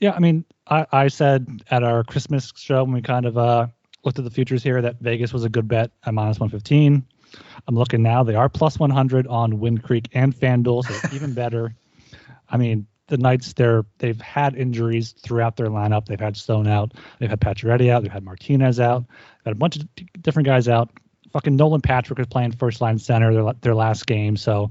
[0.00, 3.68] Yeah, I mean, I, I said at our Christmas show when we kind of uh,
[4.04, 7.02] looked at the futures here that Vegas was a good bet at minus 115.
[7.68, 11.74] I'm looking now; they are plus 100 on Wind Creek and FanDuel, so even better.
[12.48, 16.06] I mean, the Knights, they're they've had injuries throughout their lineup.
[16.06, 19.04] They've had Stone out, they've had Pacioretty out, they've had Martinez out,
[19.44, 19.86] had a bunch of
[20.22, 20.90] different guys out.
[21.32, 24.70] Fucking Nolan Patrick was playing first line center their their last game, so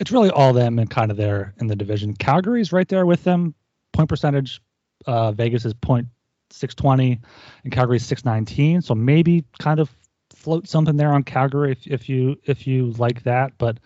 [0.00, 2.14] it's really all them and kind of there in the division.
[2.14, 3.54] Calgary's right there with them.
[3.92, 4.60] Point percentage,
[5.06, 6.08] uh, Vegas is point
[6.50, 7.20] six twenty,
[7.62, 8.82] and Calgary's six nineteen.
[8.82, 9.90] So maybe kind of
[10.34, 13.78] float something there on Calgary if, if you if you like that, but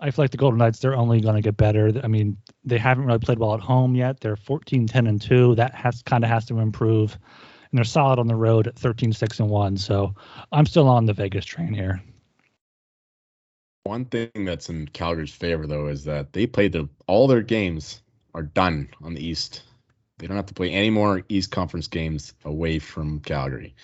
[0.00, 1.92] I feel like the Golden Knights, they're only going to get better.
[2.02, 4.20] I mean, they haven't really played well at home yet.
[4.20, 5.56] They're 14, 10, and 2.
[5.56, 7.12] That has kind of has to improve.
[7.70, 9.76] And they're solid on the road at 13, 6, and 1.
[9.76, 10.14] So
[10.50, 12.02] I'm still on the Vegas train here.
[13.84, 18.00] One thing that's in Calgary's favor, though, is that they played the, all their games
[18.34, 19.62] are done on the East.
[20.18, 23.74] They don't have to play any more East Conference games away from Calgary,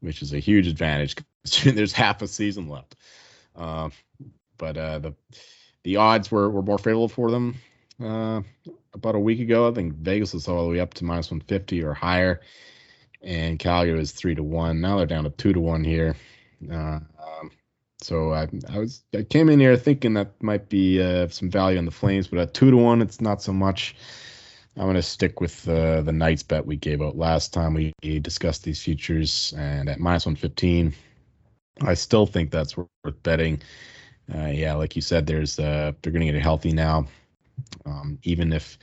[0.00, 1.16] which is a huge advantage.
[1.64, 2.94] There's half a season left.
[3.56, 3.90] Uh,
[4.58, 5.14] but uh, the
[5.82, 7.56] the odds were, were more favorable for them
[8.02, 8.42] uh,
[8.94, 9.68] about a week ago.
[9.68, 12.40] I think Vegas was all the way up to minus 150 or higher,
[13.22, 14.80] and Calgary was three to one.
[14.80, 16.16] Now they're down to two to one here.
[16.70, 17.50] Uh, um,
[18.00, 21.78] so I, I was I came in here thinking that might be uh, some value
[21.78, 23.96] on the Flames, but at two to one, it's not so much.
[24.76, 27.92] I'm going to stick with uh, the Knights bet we gave out last time we
[28.20, 30.94] discussed these futures, and at minus 115,
[31.80, 32.88] I still think that's worth
[33.24, 33.60] betting
[34.34, 37.06] uh, yeah, like you said, there's uh, they're going to get healthy now.
[37.84, 38.78] Um, even if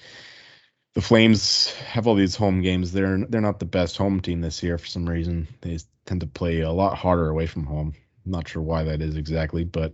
[0.94, 4.64] the Flames have all these home games, they're they're not the best home team this
[4.64, 5.48] year for some reason.
[5.62, 7.94] They tend to play a lot harder away from home.
[8.26, 9.94] I'm not sure why that is exactly, but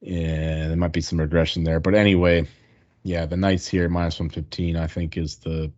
[0.00, 1.80] yeah, there might be some regression there.
[1.80, 2.46] But anyway,
[3.02, 5.72] yeah, the Knights here minus 115, I think, is the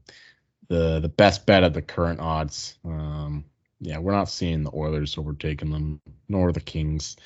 [0.68, 2.78] the the best bet at the current odds.
[2.84, 3.44] Um,
[3.80, 7.16] yeah, we're not seeing the Oilers overtaking them, nor the Kings.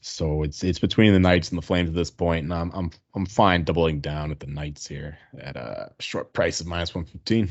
[0.00, 2.90] So it's it's between the Knights and the Flames at this point, and I'm I'm
[3.14, 7.04] I'm fine doubling down at the Knights here at a short price of minus one
[7.04, 7.50] fifteen.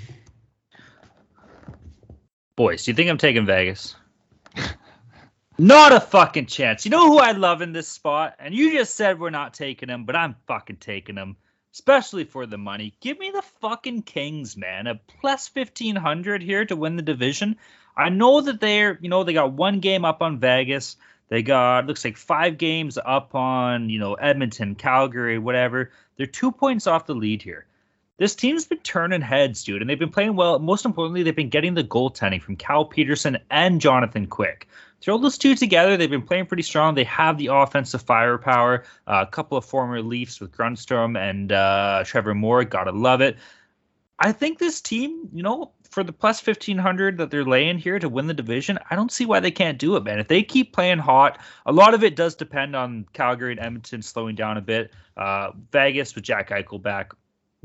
[2.55, 3.95] Boys, do you think I'm taking Vegas?
[5.57, 6.85] not a fucking chance.
[6.85, 8.35] You know who I love in this spot?
[8.39, 11.37] And you just said we're not taking him, but I'm fucking taking him.
[11.71, 12.95] Especially for the money.
[12.99, 14.87] Give me the fucking Kings, man.
[14.87, 17.57] A plus 1500 here to win the division.
[17.95, 20.97] I know that they're, you know, they got one game up on Vegas.
[21.29, 25.91] They got looks like five games up on you know Edmonton, Calgary, whatever.
[26.17, 27.65] They're two points off the lead here.
[28.17, 30.59] This team's been turning heads, dude, and they've been playing well.
[30.59, 34.67] Most importantly, they've been getting the goaltending from Cal Petersen and Jonathan Quick.
[34.99, 36.95] Throw those two together, they've been playing pretty strong.
[36.95, 38.83] They have the offensive firepower.
[39.07, 43.37] Uh, a couple of former Leafs with Grundstrom and uh, Trevor Moore, gotta love it.
[44.19, 48.07] I think this team, you know, for the plus 1500 that they're laying here to
[48.07, 50.19] win the division, I don't see why they can't do it, man.
[50.19, 54.01] If they keep playing hot, a lot of it does depend on Calgary and Edmonton
[54.01, 54.93] slowing down a bit.
[55.17, 57.11] Uh, Vegas with Jack Eichel back,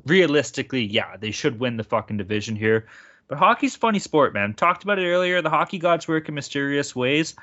[0.07, 2.87] realistically, yeah, they should win the fucking division here.
[3.29, 4.55] But hockey's funny sport, man.
[4.55, 5.41] Talked about it earlier.
[5.41, 7.35] The hockey gods work in mysterious ways.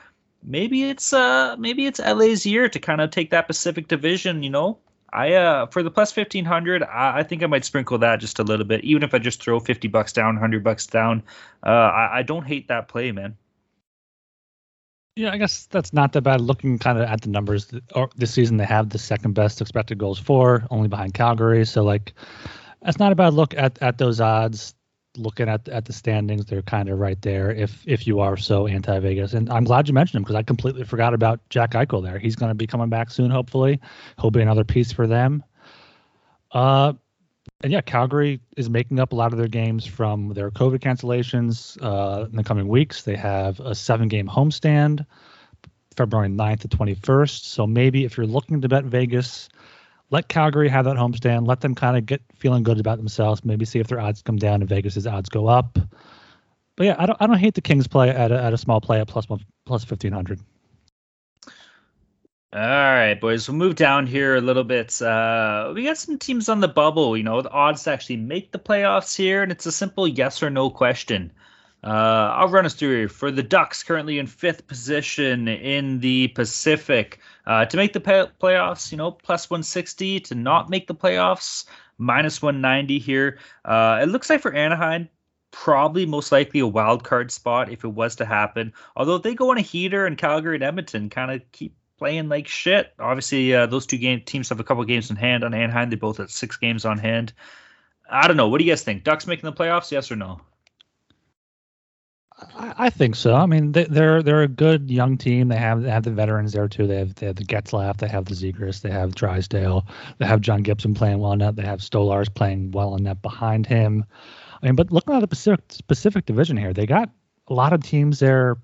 [0.44, 4.42] Maybe it's uh maybe it's LA's year to kind of take that Pacific Division.
[4.42, 4.80] You know,
[5.14, 8.40] I uh for the plus fifteen hundred, I, I, think I might sprinkle that just
[8.40, 11.24] a little bit, even if I just throw fifty bucks down, hundred bucks down.
[11.66, 13.38] Uh, I, I don't hate that play, man.
[15.18, 16.40] Yeah, I guess that's not that bad.
[16.40, 17.72] Looking kind of at the numbers,
[18.16, 21.66] this season they have the second best expected goals for, only behind Calgary.
[21.66, 22.14] So like,
[22.82, 24.74] that's not a bad look at at those odds.
[25.18, 27.52] Looking at at the standings, they're kind of right there.
[27.52, 30.44] If if you are so anti Vegas, and I'm glad you mentioned him because I
[30.44, 32.02] completely forgot about Jack Eichel.
[32.02, 33.30] There, he's going to be coming back soon.
[33.30, 33.82] Hopefully,
[34.22, 35.44] he'll be another piece for them.
[36.52, 36.94] Uh,
[37.64, 41.78] and yeah, Calgary is making up a lot of their games from their COVID cancellations
[41.82, 43.04] uh, in the coming weeks.
[43.04, 45.06] They have a seven game homestand,
[45.96, 47.44] February 9th to 21st.
[47.44, 49.50] So maybe if you're looking to bet Vegas,
[50.12, 51.48] let Calgary have that homestand.
[51.48, 53.44] Let them kind of get feeling good about themselves.
[53.44, 55.80] Maybe see if their odds come down and Vegas's odds go up.
[56.76, 58.82] But yeah, I don't I don't hate the Kings play at a, at a small
[58.82, 60.40] play at plus one plus 1500.
[62.54, 63.48] All right, boys.
[63.48, 65.02] We'll move down here a little bit.
[65.02, 67.16] Uh, we got some teams on the bubble.
[67.16, 70.44] You know, the odds to actually make the playoffs here, and it's a simple yes
[70.44, 71.32] or no question.
[71.84, 73.08] Uh, I'll run us through.
[73.08, 78.28] For the Ducks, currently in fifth position in the Pacific, uh, to make the pay-
[78.40, 80.20] playoffs, you know, plus 160.
[80.22, 81.66] To not make the playoffs,
[81.98, 83.40] minus 190 here.
[83.66, 85.10] Uh, it looks like for Anaheim,
[85.52, 88.74] probably most likely a wild card spot if it was to happen.
[88.96, 92.48] Although they go on a heater and Calgary and Edmonton kind of keep playing like
[92.48, 92.94] shit.
[93.00, 95.90] Obviously, uh, those two game teams have a couple games in hand on Anaheim.
[95.90, 97.34] They both have six games on hand.
[98.10, 98.50] I don't know.
[98.50, 99.04] What do you guys think?
[99.04, 99.92] Ducks making the playoffs?
[99.92, 100.42] Yes or no?
[102.56, 103.36] I, think so.
[103.36, 105.48] I mean, they, are they're a good young team.
[105.48, 106.88] They have they have the veterans there too.
[106.88, 107.98] They have they have the Getzlaf.
[107.98, 108.82] They have the Zegras.
[108.82, 109.86] They have Drysdale.
[110.18, 111.56] They have John Gibson playing well enough.
[111.56, 114.06] They have Stolarz playing well enough behind him.
[114.62, 117.10] I mean, but looking at the Pacific Pacific Division here, they got
[117.48, 118.58] a lot of teams there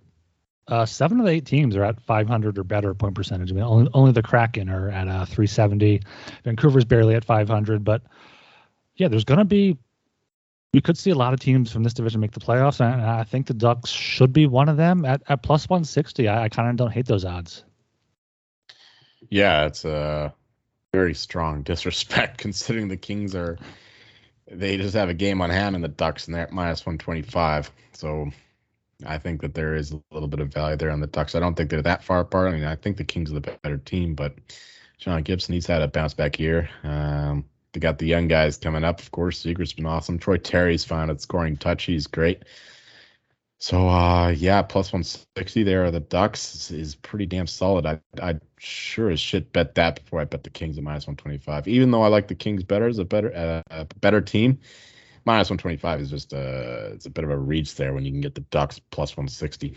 [0.69, 3.51] uh, seven of the eight teams are at 500 or better point percentage.
[3.51, 6.01] I mean, only only the Kraken are at uh, 370.
[6.43, 8.01] Vancouver's barely at 500, but
[8.95, 9.78] yeah, there's going to be.
[10.78, 13.23] We could see a lot of teams from this division make the playoffs, and I
[13.23, 16.28] think the Ducks should be one of them at, at plus 160.
[16.28, 17.63] I, I kind of don't hate those odds.
[19.32, 20.32] Yeah, it's a
[20.93, 23.57] very strong disrespect considering the Kings are
[24.51, 27.71] they just have a game on hand and the Ducks and they're at minus 125.
[27.93, 28.30] So
[29.03, 31.34] I think that there is a little bit of value there on the Ducks.
[31.34, 32.49] I don't think they're that far apart.
[32.49, 34.36] I mean, I think the Kings are the better team, but
[34.99, 36.69] John Gibson, he's had a bounce back year.
[36.84, 37.45] Um,
[37.78, 39.43] they got the young guys coming up, of course.
[39.43, 40.17] Zegras been awesome.
[40.17, 41.84] Troy Terry's found at scoring touch.
[41.84, 42.43] He's great.
[43.59, 45.91] So uh, yeah, plus 160 there.
[45.91, 47.86] The Ducks is, is, pretty damn solid.
[47.86, 51.67] I I sure as shit bet that before I bet the Kings at minus 125.
[51.67, 54.59] Even though I like the Kings better as a better uh, a better team,
[55.23, 58.11] minus 125 is just a uh, it's a bit of a reach there when you
[58.11, 59.75] can get the Ducks plus 160.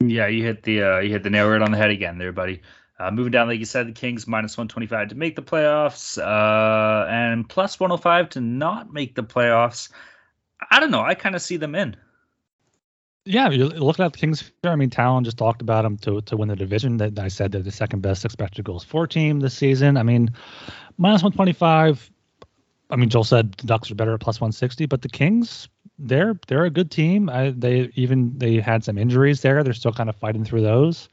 [0.00, 2.32] Yeah, you hit the uh, you hit the nail right on the head again there,
[2.32, 2.60] buddy.
[2.98, 7.06] Uh, moving down, like you said, the Kings minus 125 to make the playoffs, uh,
[7.08, 9.90] and plus 105 to not make the playoffs.
[10.70, 11.02] I don't know.
[11.02, 11.96] I kind of see them in.
[13.24, 14.50] Yeah, you're looking at the Kings.
[14.64, 16.96] I mean, Talon just talked about them to to win the division.
[16.96, 19.96] That I said they're the second best expected goals for team this season.
[19.96, 20.30] I mean,
[20.96, 22.10] minus 125
[22.90, 25.68] I mean, Joel said the Ducks are better at plus 160, but the Kings,
[25.98, 27.28] they're they're a good team.
[27.28, 29.62] I, they even they had some injuries there.
[29.62, 31.08] They're still kind of fighting through those.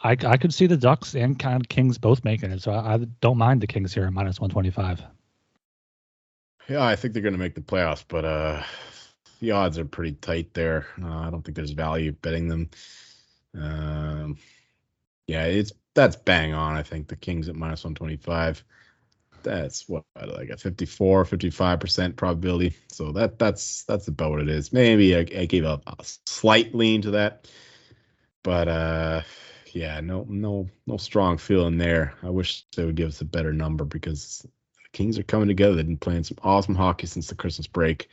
[0.00, 2.94] I, I could see the Ducks and kind of Kings both making it, so I,
[2.94, 5.02] I don't mind the Kings here at minus 125.
[6.68, 8.62] Yeah, I think they're going to make the playoffs, but uh,
[9.40, 10.86] the odds are pretty tight there.
[11.02, 12.70] Uh, I don't think there's value betting them.
[13.58, 14.38] Um,
[15.26, 16.76] yeah, it's that's bang on.
[16.76, 18.62] I think the Kings at minus 125
[19.42, 24.72] that's what like a 54 55% probability so that that's that's about what it is
[24.72, 27.48] maybe i, I gave a, a, slight lean to that
[28.42, 29.22] but uh
[29.74, 32.14] yeah no no no strong feeling there.
[32.22, 35.74] I wish they would give us a better number because the kings are coming together.
[35.74, 38.08] They've been playing some awesome hockey since the christmas break.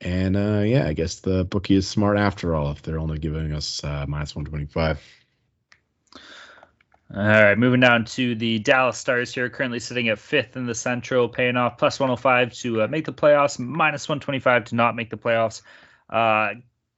[0.00, 3.52] And uh yeah i guess the bookie is smart after all if they're only giving
[3.52, 5.00] us uh minus 125
[7.14, 10.74] all right, moving down to the Dallas Stars here, currently sitting at fifth in the
[10.74, 15.10] Central, paying off plus 105 to uh, make the playoffs, minus 125 to not make
[15.10, 15.62] the playoffs.
[16.10, 16.54] Uh,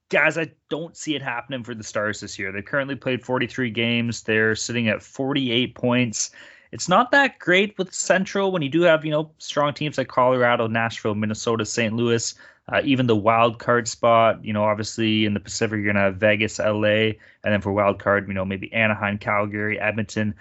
[0.08, 2.52] guys, I don't see it happening for the Stars this year.
[2.52, 4.22] They currently played 43 games.
[4.22, 6.30] They're sitting at 48 points.
[6.72, 10.08] It's not that great with Central when you do have, you know, strong teams like
[10.08, 11.94] Colorado, Nashville, Minnesota, St.
[11.94, 12.34] Louis.
[12.70, 16.16] Uh, even the wild card spot, you know, obviously in the Pacific, you're gonna have
[16.16, 20.34] Vegas, LA, and then for wild card, you know, maybe Anaheim, Calgary, Edmonton.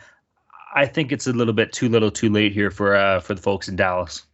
[0.75, 3.41] I think it's a little bit too little, too late here for uh, for the
[3.41, 4.26] folks in Dallas.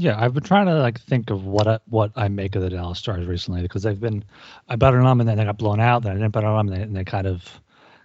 [0.00, 2.70] Yeah, I've been trying to like think of what I, what I make of the
[2.70, 4.24] Dallas Stars recently because they've been
[4.66, 6.02] I bet on them and then they got blown out.
[6.02, 7.60] Then I didn't bet on them and they, and they kind of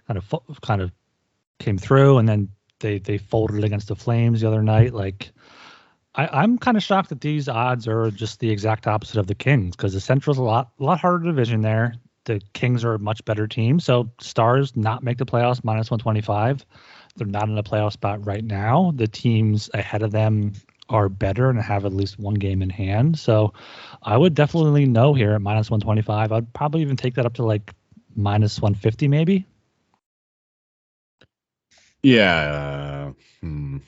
[0.06, 0.92] kind of kind of
[1.58, 4.92] came through and then they they folded against the Flames the other night.
[4.92, 5.32] Like
[6.14, 9.34] I, I'm kind of shocked that these odds are just the exact opposite of the
[9.34, 11.94] Kings because the Central's a lot a lot harder division there.
[12.24, 13.80] The Kings are a much better team.
[13.80, 16.66] So Stars not make the playoffs minus 125.
[17.16, 18.92] They're not in a playoff spot right now.
[18.94, 20.52] The teams ahead of them
[20.88, 23.18] are better and have at least one game in hand.
[23.18, 23.54] So
[24.02, 26.32] I would definitely know here at minus 125.
[26.32, 27.74] I'd probably even take that up to like
[28.14, 29.46] minus 150 maybe.
[32.02, 32.34] Yeah.
[32.34, 33.78] Uh, hmm.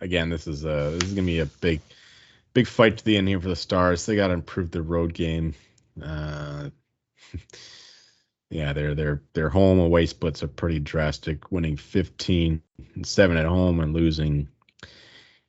[0.00, 1.80] Again, this is uh this is gonna be a big,
[2.54, 4.04] big fight to the end here for the Stars.
[4.04, 5.54] They got to improve their road game.
[6.02, 6.70] Uh,
[8.50, 11.52] yeah, their their their home away splits are pretty drastic.
[11.52, 12.62] Winning 15
[12.94, 14.48] and seven at home and losing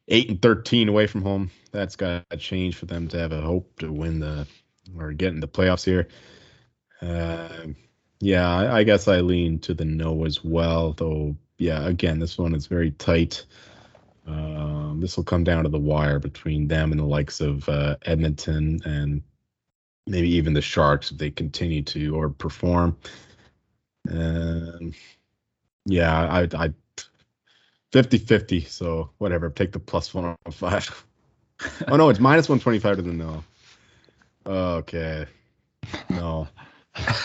[0.08, 1.52] eight and 13 away from home.
[1.72, 4.48] That's got to change for them to have a hope to win the
[4.98, 6.08] or get in the playoffs here.
[7.02, 7.68] Uh,
[8.20, 11.36] yeah, I, I, guess I lean to the no as well, though.
[11.58, 13.46] Yeah, again, this one is very tight.
[14.26, 17.98] Um, this will come down to the wire between them and the likes of uh,
[18.04, 19.22] Edmonton and
[20.08, 22.98] maybe even the Sharks if they continue to or perform.
[24.10, 24.94] Um,
[25.86, 26.74] yeah, I, I
[27.94, 28.62] 50 50.
[28.62, 29.52] So whatever.
[29.52, 31.06] Take the plus 105.
[31.88, 33.44] oh, no, it's minus 125 to the no.
[34.46, 35.26] Okay.
[36.10, 36.48] No.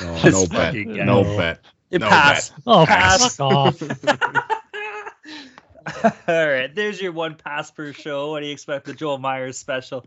[0.03, 0.75] No, no bet.
[0.75, 1.61] No bet.
[1.91, 2.51] It no pass.
[2.51, 2.61] Bet.
[2.67, 3.83] Oh, pass off.
[6.29, 8.31] All right, there's your one pass per show.
[8.31, 10.07] What do you expect the Joel Meyers special?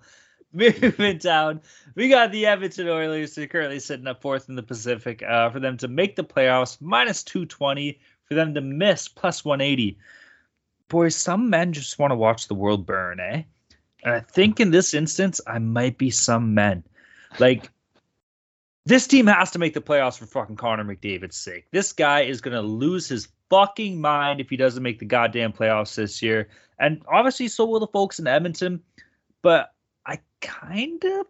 [0.54, 1.62] Moving down,
[1.96, 5.24] we got the Edmonton Oilers who are currently sitting up fourth in the Pacific.
[5.24, 8.00] Uh, for them to make the playoffs, minus 220.
[8.26, 9.98] For them to miss, plus 180
[10.92, 13.44] boys, some men just want to watch the world burn, eh?
[14.04, 16.84] And I think in this instance, I might be some men.
[17.40, 17.72] Like,
[18.86, 21.66] this team has to make the playoffs for fucking Connor McDavid's sake.
[21.72, 25.54] This guy is going to lose his fucking mind if he doesn't make the goddamn
[25.54, 26.50] playoffs this year.
[26.78, 28.82] And obviously, so will the folks in Edmonton.
[29.42, 29.72] But
[30.06, 31.28] I kind of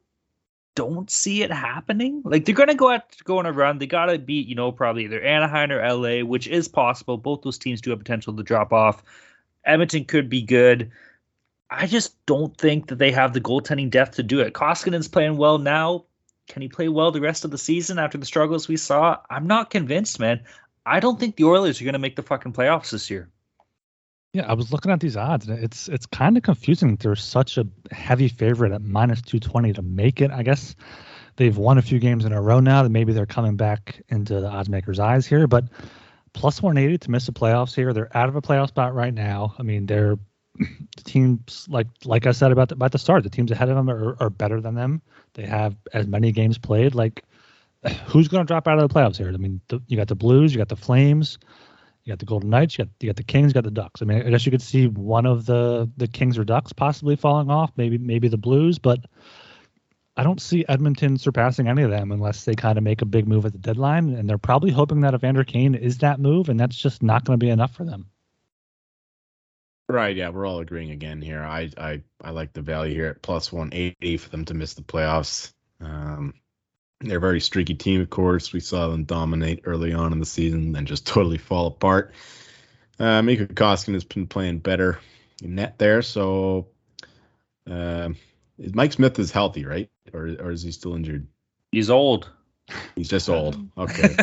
[0.76, 2.22] don't see it happening.
[2.24, 3.78] Like they're gonna go out go on a run.
[3.78, 7.18] They gotta beat, you know, probably either Anaheim or LA, which is possible.
[7.18, 9.04] Both those teams do have potential to drop off.
[9.66, 10.92] Edmonton could be good.
[11.70, 14.54] I just don't think that they have the goaltending depth to do it.
[14.54, 16.06] Koskinen's playing well now.
[16.48, 19.18] Can he play well the rest of the season after the struggles we saw?
[19.30, 20.44] I'm not convinced, man.
[20.86, 23.30] I don't think the Oilers are going to make the fucking playoffs this year.
[24.34, 26.96] Yeah, I was looking at these odds, and it's it's kind of confusing.
[26.96, 30.32] They're such a heavy favorite at minus two twenty to make it.
[30.32, 30.76] I guess
[31.36, 32.84] they've won a few games in a row now.
[32.84, 35.66] That maybe they're coming back into the odds makers' eyes here, but
[36.34, 37.94] plus 180 to miss the playoffs here.
[37.94, 39.56] They're out of a playoff spot right now.
[39.58, 40.18] I mean, they're
[40.58, 43.24] the teams like like I said about the, about the start.
[43.24, 45.02] The teams ahead of them are, are better than them.
[45.34, 46.96] They have as many games played.
[46.96, 47.24] Like,
[48.06, 49.30] who's going to drop out of the playoffs here?
[49.30, 51.38] I mean, the, you got the Blues, you got the Flames,
[52.04, 54.02] you got the Golden Knights, you got you got the Kings, you got the Ducks.
[54.02, 57.16] I mean, I guess you could see one of the the Kings or Ducks possibly
[57.16, 57.72] falling off.
[57.78, 59.00] Maybe maybe the Blues, but
[60.18, 63.28] I don't see Edmonton surpassing any of them unless they kind of make a big
[63.28, 64.14] move at the deadline.
[64.14, 67.40] And they're probably hoping that Evander Kane is that move, and that's just not going
[67.40, 68.08] to be enough for them.
[69.88, 70.16] Right.
[70.16, 71.42] Yeah, we're all agreeing again here.
[71.42, 74.84] I I I like the value here at plus 180 for them to miss the
[74.84, 75.52] playoffs.
[75.82, 76.34] Um,
[77.02, 78.54] they're a very streaky team, of course.
[78.54, 82.14] We saw them dominate early on in the season, then just totally fall apart.
[83.00, 85.00] Uh, Mikko Koskinen has been playing better
[85.42, 86.68] in net there, so.
[87.70, 88.10] Uh,
[88.74, 89.90] Mike Smith is healthy, right?
[90.14, 91.28] Or or is he still injured?
[91.72, 92.30] He's old.
[92.96, 93.58] He's just old.
[93.78, 94.16] Okay.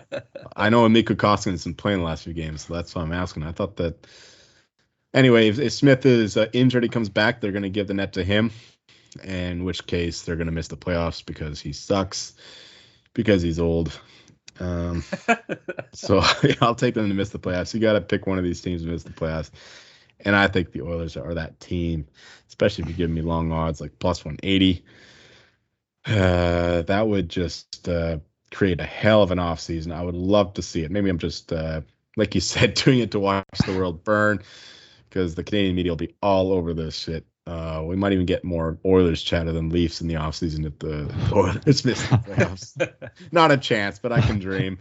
[0.56, 3.42] I know Mikko Koskinen's been playing the last few games, so that's why I'm asking.
[3.44, 4.06] I thought that.
[5.14, 7.94] Anyway, if, if Smith is uh, injured, he comes back, they're going to give the
[7.94, 8.50] net to him,
[9.22, 12.32] in which case they're going to miss the playoffs because he sucks,
[13.12, 13.98] because he's old.
[14.58, 15.04] Um,
[15.92, 16.22] so
[16.60, 17.74] I'll take them to miss the playoffs.
[17.74, 19.50] You got to pick one of these teams to miss the playoffs.
[20.24, 22.06] And I think the Oilers are that team,
[22.48, 24.84] especially if you give me long odds like plus 180.
[26.06, 28.18] Uh, that would just uh,
[28.50, 29.92] create a hell of an offseason.
[29.92, 30.90] I would love to see it.
[30.90, 31.82] Maybe I'm just, uh,
[32.16, 34.42] like you said, doing it to watch the world burn
[35.08, 37.24] because the Canadian media will be all over this shit.
[37.46, 41.12] Uh, we might even get more Oilers chatter than Leafs in the offseason if the
[41.36, 43.10] Oilers miss the playoffs.
[43.32, 44.78] Not a chance, but I can dream.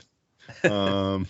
[0.63, 1.28] Um,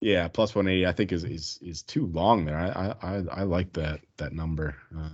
[0.00, 2.56] yeah, plus 180 I think is is is too long there.
[2.56, 4.76] I I I like that that number.
[4.96, 5.08] Uh,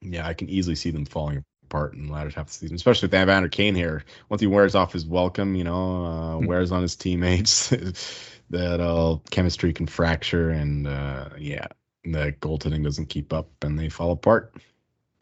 [0.00, 2.74] yeah, I can easily see them falling apart in the latter half of the season,
[2.74, 4.04] especially with Evander Kane here.
[4.28, 6.46] Once he wears off his welcome, you know, uh, mm-hmm.
[6.46, 7.68] wears on his teammates,
[8.50, 11.68] that all chemistry can fracture, and uh, yeah,
[12.04, 14.52] the goaltending doesn't keep up, and they fall apart.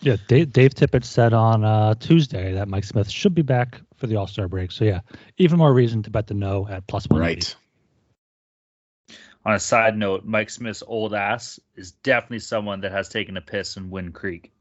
[0.00, 4.06] Yeah, Dave, Dave Tippett said on uh, Tuesday that Mike Smith should be back for
[4.06, 4.72] the All Star break.
[4.72, 5.00] So yeah,
[5.36, 7.20] even more reason to bet the no at plus one.
[7.20, 7.54] Right.
[9.44, 13.40] On a side note, Mike Smith's old ass is definitely someone that has taken a
[13.40, 14.52] piss in Wind Creek.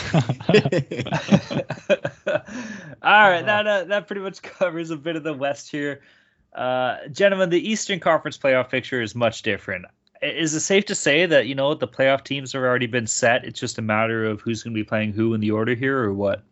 [3.02, 6.02] All right, that uh, that pretty much covers a bit of the West here.
[6.54, 9.86] Uh, gentlemen, the Eastern Conference playoff picture is much different.
[10.22, 13.44] Is it safe to say that you know the playoff teams have already been set?
[13.44, 15.98] It's just a matter of who's going to be playing who in the order here,
[15.98, 16.42] or what?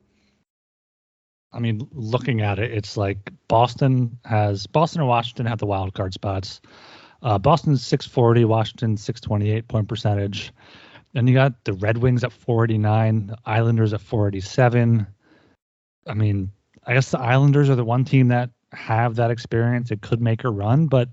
[1.53, 5.95] I mean, looking at it, it's like Boston has Boston and Washington have the wild
[5.95, 6.61] card spots.
[7.23, 10.53] Uh, Boston's 640, Washington 628 point percentage.
[11.13, 15.07] Then you got the Red Wings at 489, the Islanders at 487.
[16.07, 16.53] I mean,
[16.87, 19.91] I guess the Islanders are the one team that have that experience.
[19.91, 21.09] It could make a run, but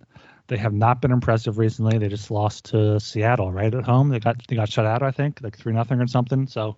[0.48, 1.98] they have not been impressive recently.
[1.98, 4.10] They just lost to Seattle right at home.
[4.10, 6.48] They got they got shut out, I think, like three nothing or something.
[6.48, 6.78] So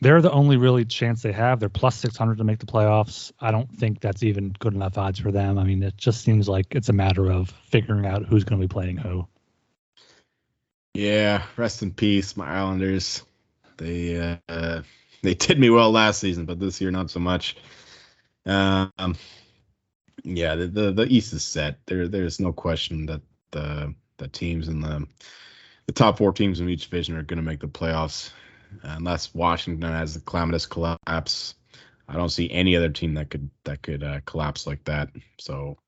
[0.00, 1.60] they're the only really chance they have.
[1.60, 3.32] They're plus 600 to make the playoffs.
[3.40, 5.58] I don't think that's even good enough odds for them.
[5.58, 8.66] I mean, it just seems like it's a matter of figuring out who's going to
[8.66, 9.26] be playing who.
[10.94, 13.22] Yeah, rest in peace, my Islanders.
[13.76, 14.82] They uh,
[15.22, 17.56] they did me well last season, but this year not so much.
[18.46, 19.16] Um,
[20.22, 21.78] yeah, the, the the East is set.
[21.86, 25.06] There there's no question that the the teams in the
[25.86, 28.30] the top four teams in each division are going to make the playoffs
[28.82, 31.54] unless Washington has a calamitous collapse.
[32.08, 35.10] I don't see any other team that could that could uh, collapse like that.
[35.38, 35.78] So,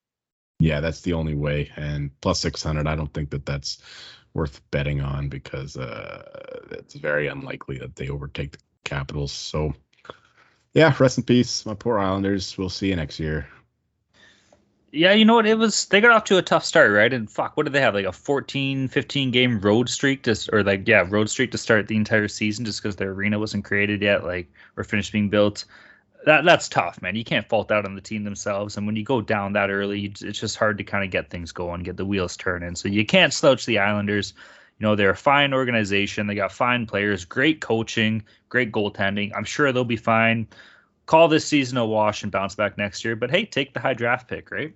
[0.58, 1.70] yeah, that's the only way.
[1.76, 3.78] And plus 600, I don't think that that's
[4.36, 6.22] worth betting on because uh,
[6.70, 9.32] it's very unlikely that they overtake the Capitals.
[9.32, 9.74] So,
[10.74, 12.56] yeah, rest in peace, my poor Islanders.
[12.56, 13.48] We'll see you next year.
[14.92, 15.46] Yeah, you know what?
[15.46, 17.12] It was they got off to a tough start, right?
[17.12, 17.94] And fuck, what did they have?
[17.94, 21.88] Like a 14, 15 game road streak to, or like yeah, road streak to start
[21.88, 25.64] the entire season just because their arena wasn't created yet, like or finished being built.
[26.26, 27.14] That that's tough, man.
[27.14, 28.76] You can't fault that on the team themselves.
[28.76, 31.52] And when you go down that early, it's just hard to kind of get things
[31.52, 32.74] going, get the wheels turning.
[32.74, 34.34] So you can't slouch the Islanders.
[34.78, 36.26] You know, they're a fine organization.
[36.26, 39.30] They got fine players, great coaching, great goaltending.
[39.36, 40.48] I'm sure they'll be fine.
[41.06, 43.14] Call this season a wash and bounce back next year.
[43.14, 44.74] But hey, take the high draft pick, right?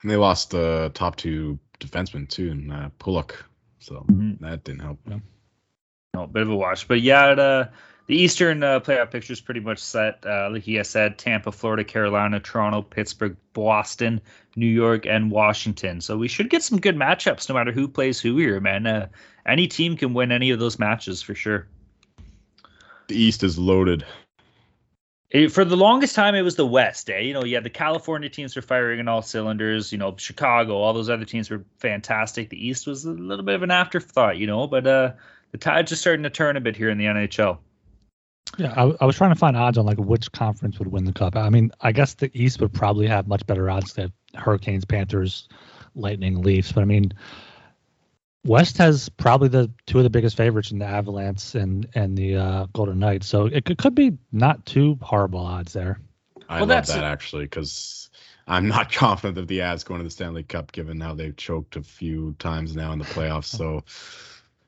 [0.00, 3.44] And they lost the top two defensemen too, and uh, Pulock,
[3.80, 4.42] so mm-hmm.
[4.42, 4.98] that didn't help.
[5.06, 5.18] Yeah.
[6.14, 7.70] No, a bit of a wash, but yeah, the,
[8.06, 10.24] the Eastern uh, playoff picture is pretty much set.
[10.24, 14.20] Uh, like he has said, Tampa, Florida, Carolina, Toronto, Pittsburgh, Boston,
[14.54, 16.00] New York, and Washington.
[16.00, 18.86] So we should get some good matchups, no matter who plays who here, man.
[18.86, 19.08] Uh,
[19.44, 21.66] any team can win any of those matches for sure.
[23.08, 24.04] The East is loaded.
[25.30, 27.10] It, for the longest time, it was the West.
[27.10, 27.18] Eh?
[27.18, 29.90] You know, you had the California teams were firing in all cylinders.
[29.90, 32.50] You know, Chicago, all those other teams were fantastic.
[32.50, 35.12] The East was a little bit of an afterthought, you know, but uh,
[35.50, 37.58] the tide's just starting to turn a bit here in the NHL.
[38.56, 41.12] Yeah, I, I, was trying to find odds on like which conference would win the
[41.12, 41.36] cup.
[41.36, 45.48] I mean, I guess the East would probably have much better odds than Hurricanes, Panthers,
[45.94, 46.72] Lightning, Leafs.
[46.72, 47.12] But I mean,
[48.44, 52.36] West has probably the two of the biggest favorites in the Avalanche and and the
[52.36, 56.00] uh, Golden Knights, so it could, could be not too horrible odds there.
[56.48, 58.08] I well, love that actually because
[58.46, 61.76] I'm not confident of the Avs going to the Stanley Cup given how they've choked
[61.76, 63.46] a few times now in the playoffs.
[63.46, 63.84] So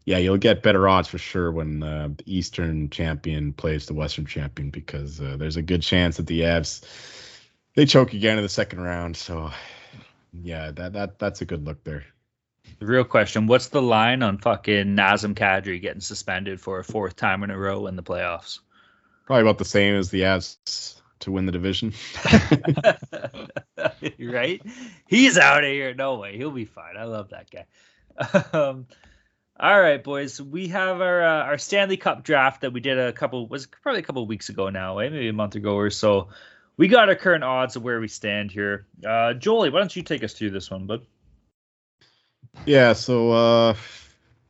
[0.08, 4.24] yeah, you'll get better odds for sure when uh, the Eastern champion plays the Western
[4.24, 6.82] champion because uh, there's a good chance that the Avs
[7.74, 9.18] they choke again in the second round.
[9.18, 9.50] So
[10.32, 12.06] yeah, that that that's a good look there.
[12.78, 17.14] The real question: What's the line on fucking Nazem Kadri getting suspended for a fourth
[17.14, 18.60] time in a row in the playoffs?
[19.26, 21.92] Probably about the same as the Avs to win the division.
[24.18, 24.62] right?
[25.06, 25.92] He's out of here.
[25.92, 26.38] No way.
[26.38, 26.96] He'll be fine.
[26.96, 27.66] I love that guy.
[28.58, 28.86] Um,
[29.60, 30.40] all right, boys.
[30.40, 34.00] We have our uh, our Stanley Cup draft that we did a couple was probably
[34.00, 35.08] a couple weeks ago now, eh?
[35.08, 36.28] maybe a month ago or so.
[36.76, 38.86] We got our current odds of where we stand here.
[39.04, 41.06] Uh, Jolie, why don't you take us through this one, bud?
[42.66, 43.74] Yeah, so uh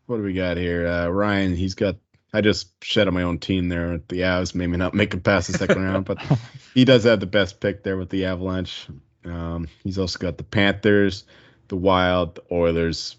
[0.07, 0.87] what do we got here?
[0.87, 1.97] Uh Ryan, he's got
[2.33, 5.25] I just shed on my own team there at the Avs, maybe not make it
[5.25, 6.19] past the second round, but
[6.75, 8.87] he does have the best pick there with the Avalanche.
[9.25, 11.25] Um, he's also got the Panthers,
[11.69, 13.17] the Wild, the Oilers,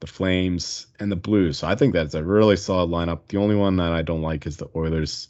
[0.00, 1.58] the Flames, and the Blues.
[1.58, 3.20] So I think that's a really solid lineup.
[3.28, 5.28] The only one that I don't like is the Oilers.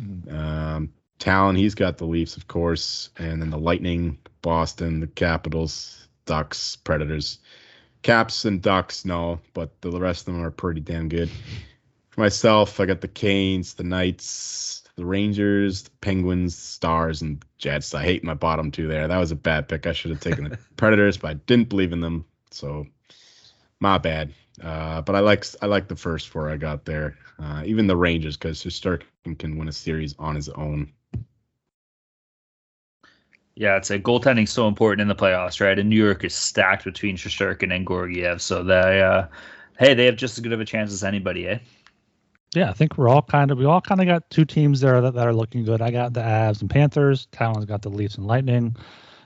[0.00, 0.36] Mm-hmm.
[0.36, 6.08] Um, Talon, he's got the Leafs, of course, and then the Lightning, Boston, the Capitals,
[6.26, 7.38] Ducks, Predators.
[8.02, 11.30] Caps and Ducks, no, but the rest of them are pretty damn good.
[12.10, 17.94] for myself, I got the Canes, the Knights, the Rangers, the Penguins, Stars, and Jets.
[17.94, 19.08] I hate my bottom two there.
[19.08, 19.86] That was a bad pick.
[19.86, 22.24] I should have taken the Predators, but I didn't believe in them.
[22.50, 22.86] So
[23.80, 24.32] my bad.
[24.62, 27.16] Uh, but I like I like the first four I got there.
[27.38, 30.92] Uh, even the Rangers because Shesterkin can win a series on his own.
[33.54, 35.78] Yeah, it's a goaltending so important in the playoffs, right?
[35.78, 39.26] And New York is stacked between Shesterkin and Georgiev, so they, uh,
[39.80, 41.58] hey, they have just as good of a chance as anybody, eh?
[42.54, 45.00] Yeah, I think we're all kind of we all kind of got two teams there
[45.00, 45.82] that, that are looking good.
[45.82, 47.26] I got the Avs and Panthers.
[47.32, 48.76] Talon's got the Leafs and Lightning.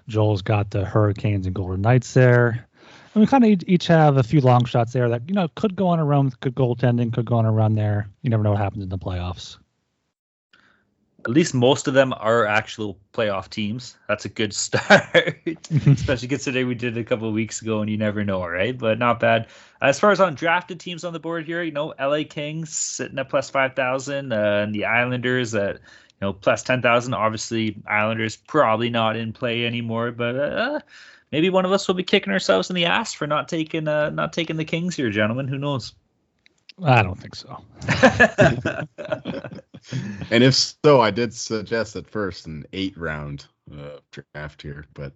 [0.09, 2.67] Joel's got the Hurricanes and Golden Knights there.
[3.15, 5.77] And we kind of each have a few long shots there that you know could
[5.77, 8.09] go on a run, could goaltending, could go on a run there.
[8.23, 9.59] You never know what happens in the playoffs
[11.25, 13.97] at least most of them are actual playoff teams.
[14.09, 15.37] That's a good start,
[15.87, 18.77] especially considering we did it a couple of weeks ago and you never know, right?
[18.77, 19.47] But not bad.
[19.81, 23.29] As far as undrafted teams on the board here, you know, LA Kings sitting at
[23.29, 25.81] plus 5,000 uh, and the Islanders at, you
[26.21, 27.15] know, plus 10,000.
[27.15, 30.81] Obviously, Islanders probably not in play anymore, but uh,
[31.33, 34.11] maybe one of us will be kicking ourselves in the ass for not taking uh,
[34.11, 35.49] not taking the Kings here, gentlemen.
[35.49, 35.95] Who knows?
[36.83, 37.61] I don't think so.
[40.31, 45.13] and if so, I did suggest at first an eight round uh, draft here, but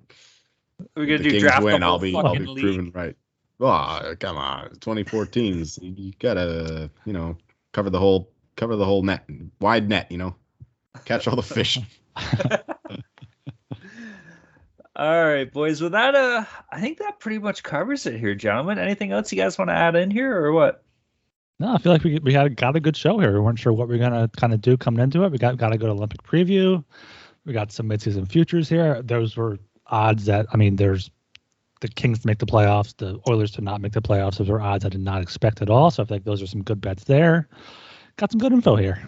[0.96, 1.82] we're gonna do Kings draft win.
[1.82, 2.62] I'll be I'll be league.
[2.62, 3.16] proven right.
[3.58, 5.78] Oh, come on, 2014s.
[5.98, 7.36] You gotta you know
[7.72, 9.24] cover the whole cover the whole net,
[9.60, 10.10] wide net.
[10.10, 10.34] You know,
[11.04, 11.78] catch all the fish.
[14.98, 15.82] All right, boys.
[15.82, 18.78] Well, that uh, I think that pretty much covers it here, gentlemen.
[18.78, 20.82] Anything else you guys want to add in here, or what?
[21.58, 23.34] No, I feel like we we had got a good show here.
[23.34, 25.32] We weren't sure what we are gonna kind of do coming into it.
[25.32, 26.82] We got got to go to Olympic preview.
[27.44, 29.02] We got some midseason futures here.
[29.02, 31.10] Those were odds that I mean, there's
[31.82, 34.38] the Kings to make the playoffs, the Oilers to not make the playoffs.
[34.38, 35.90] Those were odds I did not expect at all.
[35.90, 37.50] So I feel like those are some good bets there.
[38.16, 39.06] Got some good info here.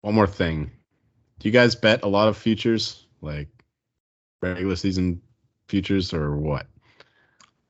[0.00, 0.72] One more thing.
[1.38, 3.48] Do you guys bet a lot of futures, like
[4.40, 5.20] regular season
[5.68, 6.66] futures, or what?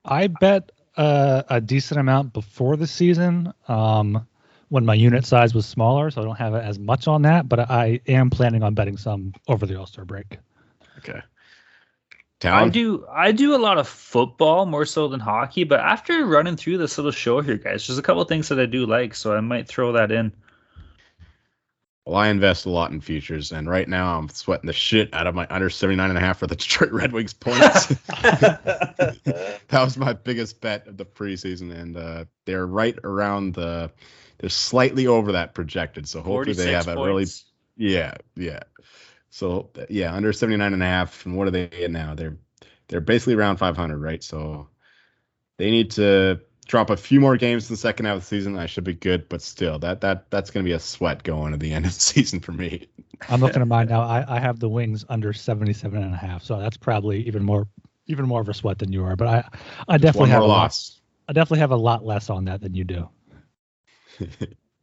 [0.04, 4.26] I bet uh, a decent amount before the season um,
[4.68, 7.48] when my unit size was smaller, so I don't have as much on that.
[7.48, 10.38] But I am planning on betting some over the All Star break.
[10.98, 11.20] Okay.
[12.40, 12.62] Town?
[12.62, 16.56] I do I do a lot of football more so than hockey, but after running
[16.56, 19.36] through this little show here, guys, there's a couple things that I do like, so
[19.36, 20.32] I might throw that in.
[22.10, 25.28] Well, I invest a lot in futures, and right now I'm sweating the shit out
[25.28, 27.86] of my under 79 and a half for the Detroit Red Wings points.
[27.86, 33.92] that was my biggest bet of the preseason, and uh, they're right around the.
[34.38, 37.26] They're slightly over that projected, so hopefully they have a really.
[37.76, 38.64] Yeah, yeah.
[39.30, 42.16] So yeah, under 79 and a half, and what are they in now?
[42.16, 42.38] They're
[42.88, 44.24] they're basically around 500, right?
[44.24, 44.66] So
[45.58, 46.40] they need to
[46.70, 48.94] drop a few more games in the second half of the season, I should be
[48.94, 49.28] good.
[49.28, 51.92] But still, that that that's going to be a sweat going to the end of
[51.92, 52.88] the season for me.
[53.28, 54.02] I'm looking at mine now.
[54.02, 57.66] I, I have the wings under 77 and a half, so that's probably even more
[58.06, 59.16] even more of a sweat than you are.
[59.16, 59.48] But I
[59.88, 61.00] I definitely have a loss.
[61.26, 63.08] Lot, I definitely have a lot less on that than you do.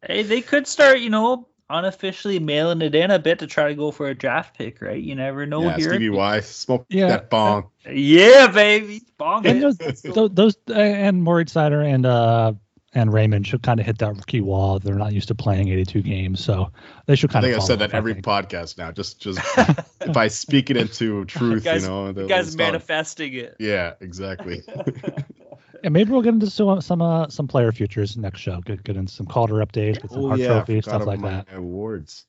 [0.05, 3.75] hey, they could start, you know, unofficially mailing it in a bit to try to
[3.75, 5.01] go for a draft pick, right?
[5.01, 5.89] You never know yeah, here.
[5.89, 7.07] Stevie Y, smoke yeah.
[7.07, 7.69] that bong.
[7.89, 9.45] Yeah, baby, bong.
[9.45, 12.53] And those, those, those uh, and Moritz Seider and uh
[12.93, 14.79] and Raymond should kind of hit that rookie wall.
[14.79, 16.71] They're not used to playing 82 games, so
[17.05, 17.63] they should kind I think of.
[17.63, 18.91] I've said that every podcast now.
[18.91, 19.39] Just, just
[20.01, 23.57] if I speak it into truth, guys, you know, the guys manifesting it.
[23.59, 24.63] Yeah, exactly.
[25.83, 28.61] And maybe we'll get into some some uh, some player futures next show.
[28.61, 31.47] Get get into some Calder updates, get some oh, yeah, trophy stuff like that.
[31.53, 32.25] Awards.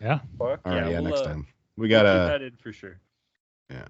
[0.00, 0.20] Yeah.
[0.40, 0.58] All right.
[0.66, 0.88] Yeah.
[0.88, 1.46] yeah next uh, time
[1.76, 3.00] we got to that in for sure.
[3.70, 3.86] Yeah.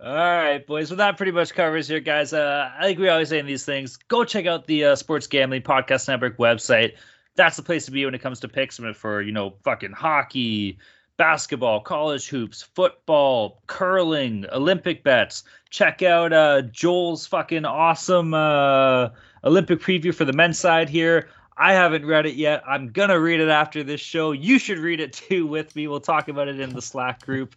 [0.00, 0.90] All right, boys.
[0.90, 2.32] Well, that pretty much covers here, guys.
[2.32, 5.26] Uh, I think we always say in these things, go check out the uh, Sports
[5.26, 6.94] Gambling Podcast Network website.
[7.34, 10.78] That's the place to be when it comes to picks for you know fucking hockey,
[11.18, 15.44] basketball, college hoops, football, curling, Olympic bets.
[15.68, 19.10] Check out uh, Joel's fucking awesome uh,
[19.44, 21.28] Olympic preview for the men's side here.
[21.58, 22.62] I haven't read it yet.
[22.66, 24.30] I'm gonna read it after this show.
[24.30, 25.88] You should read it too with me.
[25.88, 27.56] We'll talk about it in the Slack group.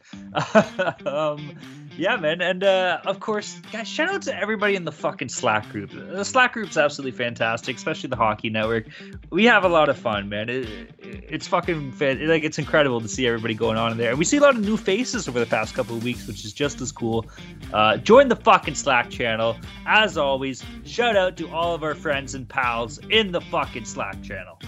[1.06, 1.56] um,
[1.98, 5.70] yeah, man, and uh, of course, guys, shout out to everybody in the fucking Slack
[5.70, 5.92] group.
[5.92, 8.86] The Slack group's absolutely fantastic, especially the Hockey Network.
[9.30, 10.50] We have a lot of fun, man.
[10.50, 10.66] It,
[11.00, 14.20] it, it's fucking fan- like it's incredible to see everybody going on in there, and
[14.20, 16.54] we see a lot of new faces over the past couple of weeks, which is
[16.54, 17.26] just as cool.
[17.74, 19.58] Uh, join the fucking Slack channel.
[19.86, 24.22] As always, shout out to all of our friends and pals in the fucking Slack
[24.24, 24.60] channel.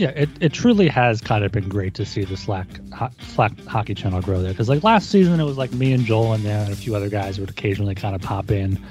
[0.00, 3.52] Yeah, it, it truly has kind of been great to see the Slack ho- Slack
[3.66, 4.50] hockey channel grow there.
[4.50, 6.96] Because like last season, it was like me and Joel and there, and a few
[6.96, 8.82] other guys would occasionally kind of pop in.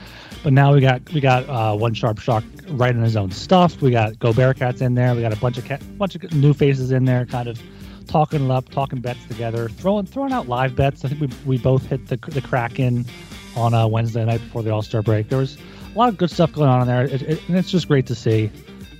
[0.43, 3.81] But now we got we got uh, one sharp shock right in his own stuff.
[3.81, 5.15] We got Go Bearcats in there.
[5.15, 7.59] We got a bunch of cat, bunch of new faces in there, kind of
[8.05, 11.03] talking up, talking bets together, throwing throwing out live bets.
[11.03, 13.03] I think we, we both hit the the Kraken
[13.55, 15.29] on a Wednesday night before the All Star break.
[15.29, 17.71] There was a lot of good stuff going on in there, it, it, and it's
[17.71, 18.51] just great to see.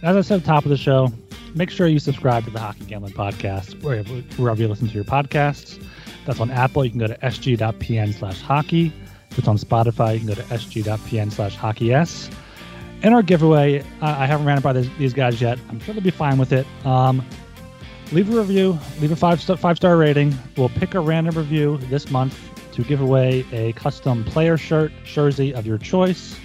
[0.02, 1.14] As I said at the top of the show,
[1.56, 5.84] make sure you subscribe to the Hockey Gambling Podcast wherever, you listen to your podcasts.
[6.26, 6.84] That's on Apple.
[6.84, 8.94] You can go to sg.pn slash hockey.
[9.32, 12.30] If it's on Spotify, you can go to sg.pn slash hockey s.
[13.02, 15.58] In our giveaway, I, I haven't ran it by this, these guys yet.
[15.70, 16.68] I'm sure they'll be fine with it.
[16.86, 17.26] Um,
[18.12, 20.36] leave a review, leave a five star, five star rating.
[20.58, 22.38] We'll pick a random review this month
[22.74, 26.36] to give away a custom player shirt, jersey of your choice.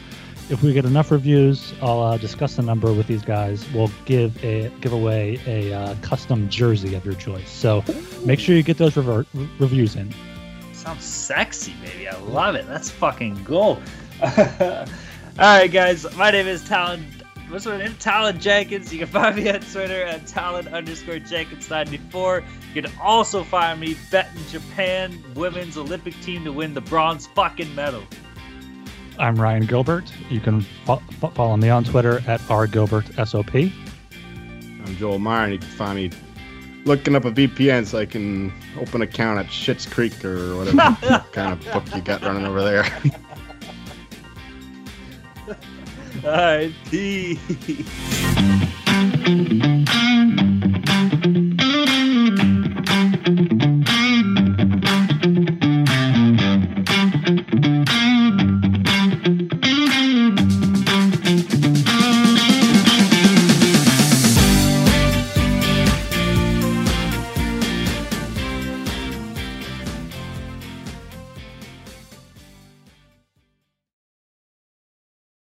[0.51, 3.67] If we get enough reviews, I'll uh, discuss the number with these guys.
[3.73, 7.51] We'll give a give away a uh, custom jersey of your choice.
[7.51, 7.83] So
[8.27, 9.27] make sure you get those rever-
[9.59, 10.15] reviews in.
[10.75, 12.09] Sounds sexy, baby.
[12.09, 12.67] I love it.
[12.67, 13.83] That's fucking gold.
[14.23, 14.87] All
[15.39, 16.07] right, guys.
[16.15, 17.07] My name is Talon.
[17.49, 17.95] What's my name?
[17.99, 18.93] Talon Jenkins.
[18.93, 22.45] You can find me on Twitter at Talon underscore Jenkins94.
[22.75, 27.75] You can also find me betting Japan women's Olympic team to win the bronze fucking
[27.75, 28.03] medal.
[29.19, 30.13] I'm Ryan Gilbert.
[30.29, 31.03] You can fo-
[31.35, 33.73] follow me on Twitter at rgilbertsop.
[34.87, 36.11] I'm Joel Meyer, and you can find me
[36.85, 41.25] looking up a VPN so I can open an account at Schitt's Creek or whatever
[41.33, 42.85] kind of book you got running over there.
[46.25, 47.39] All right, peace.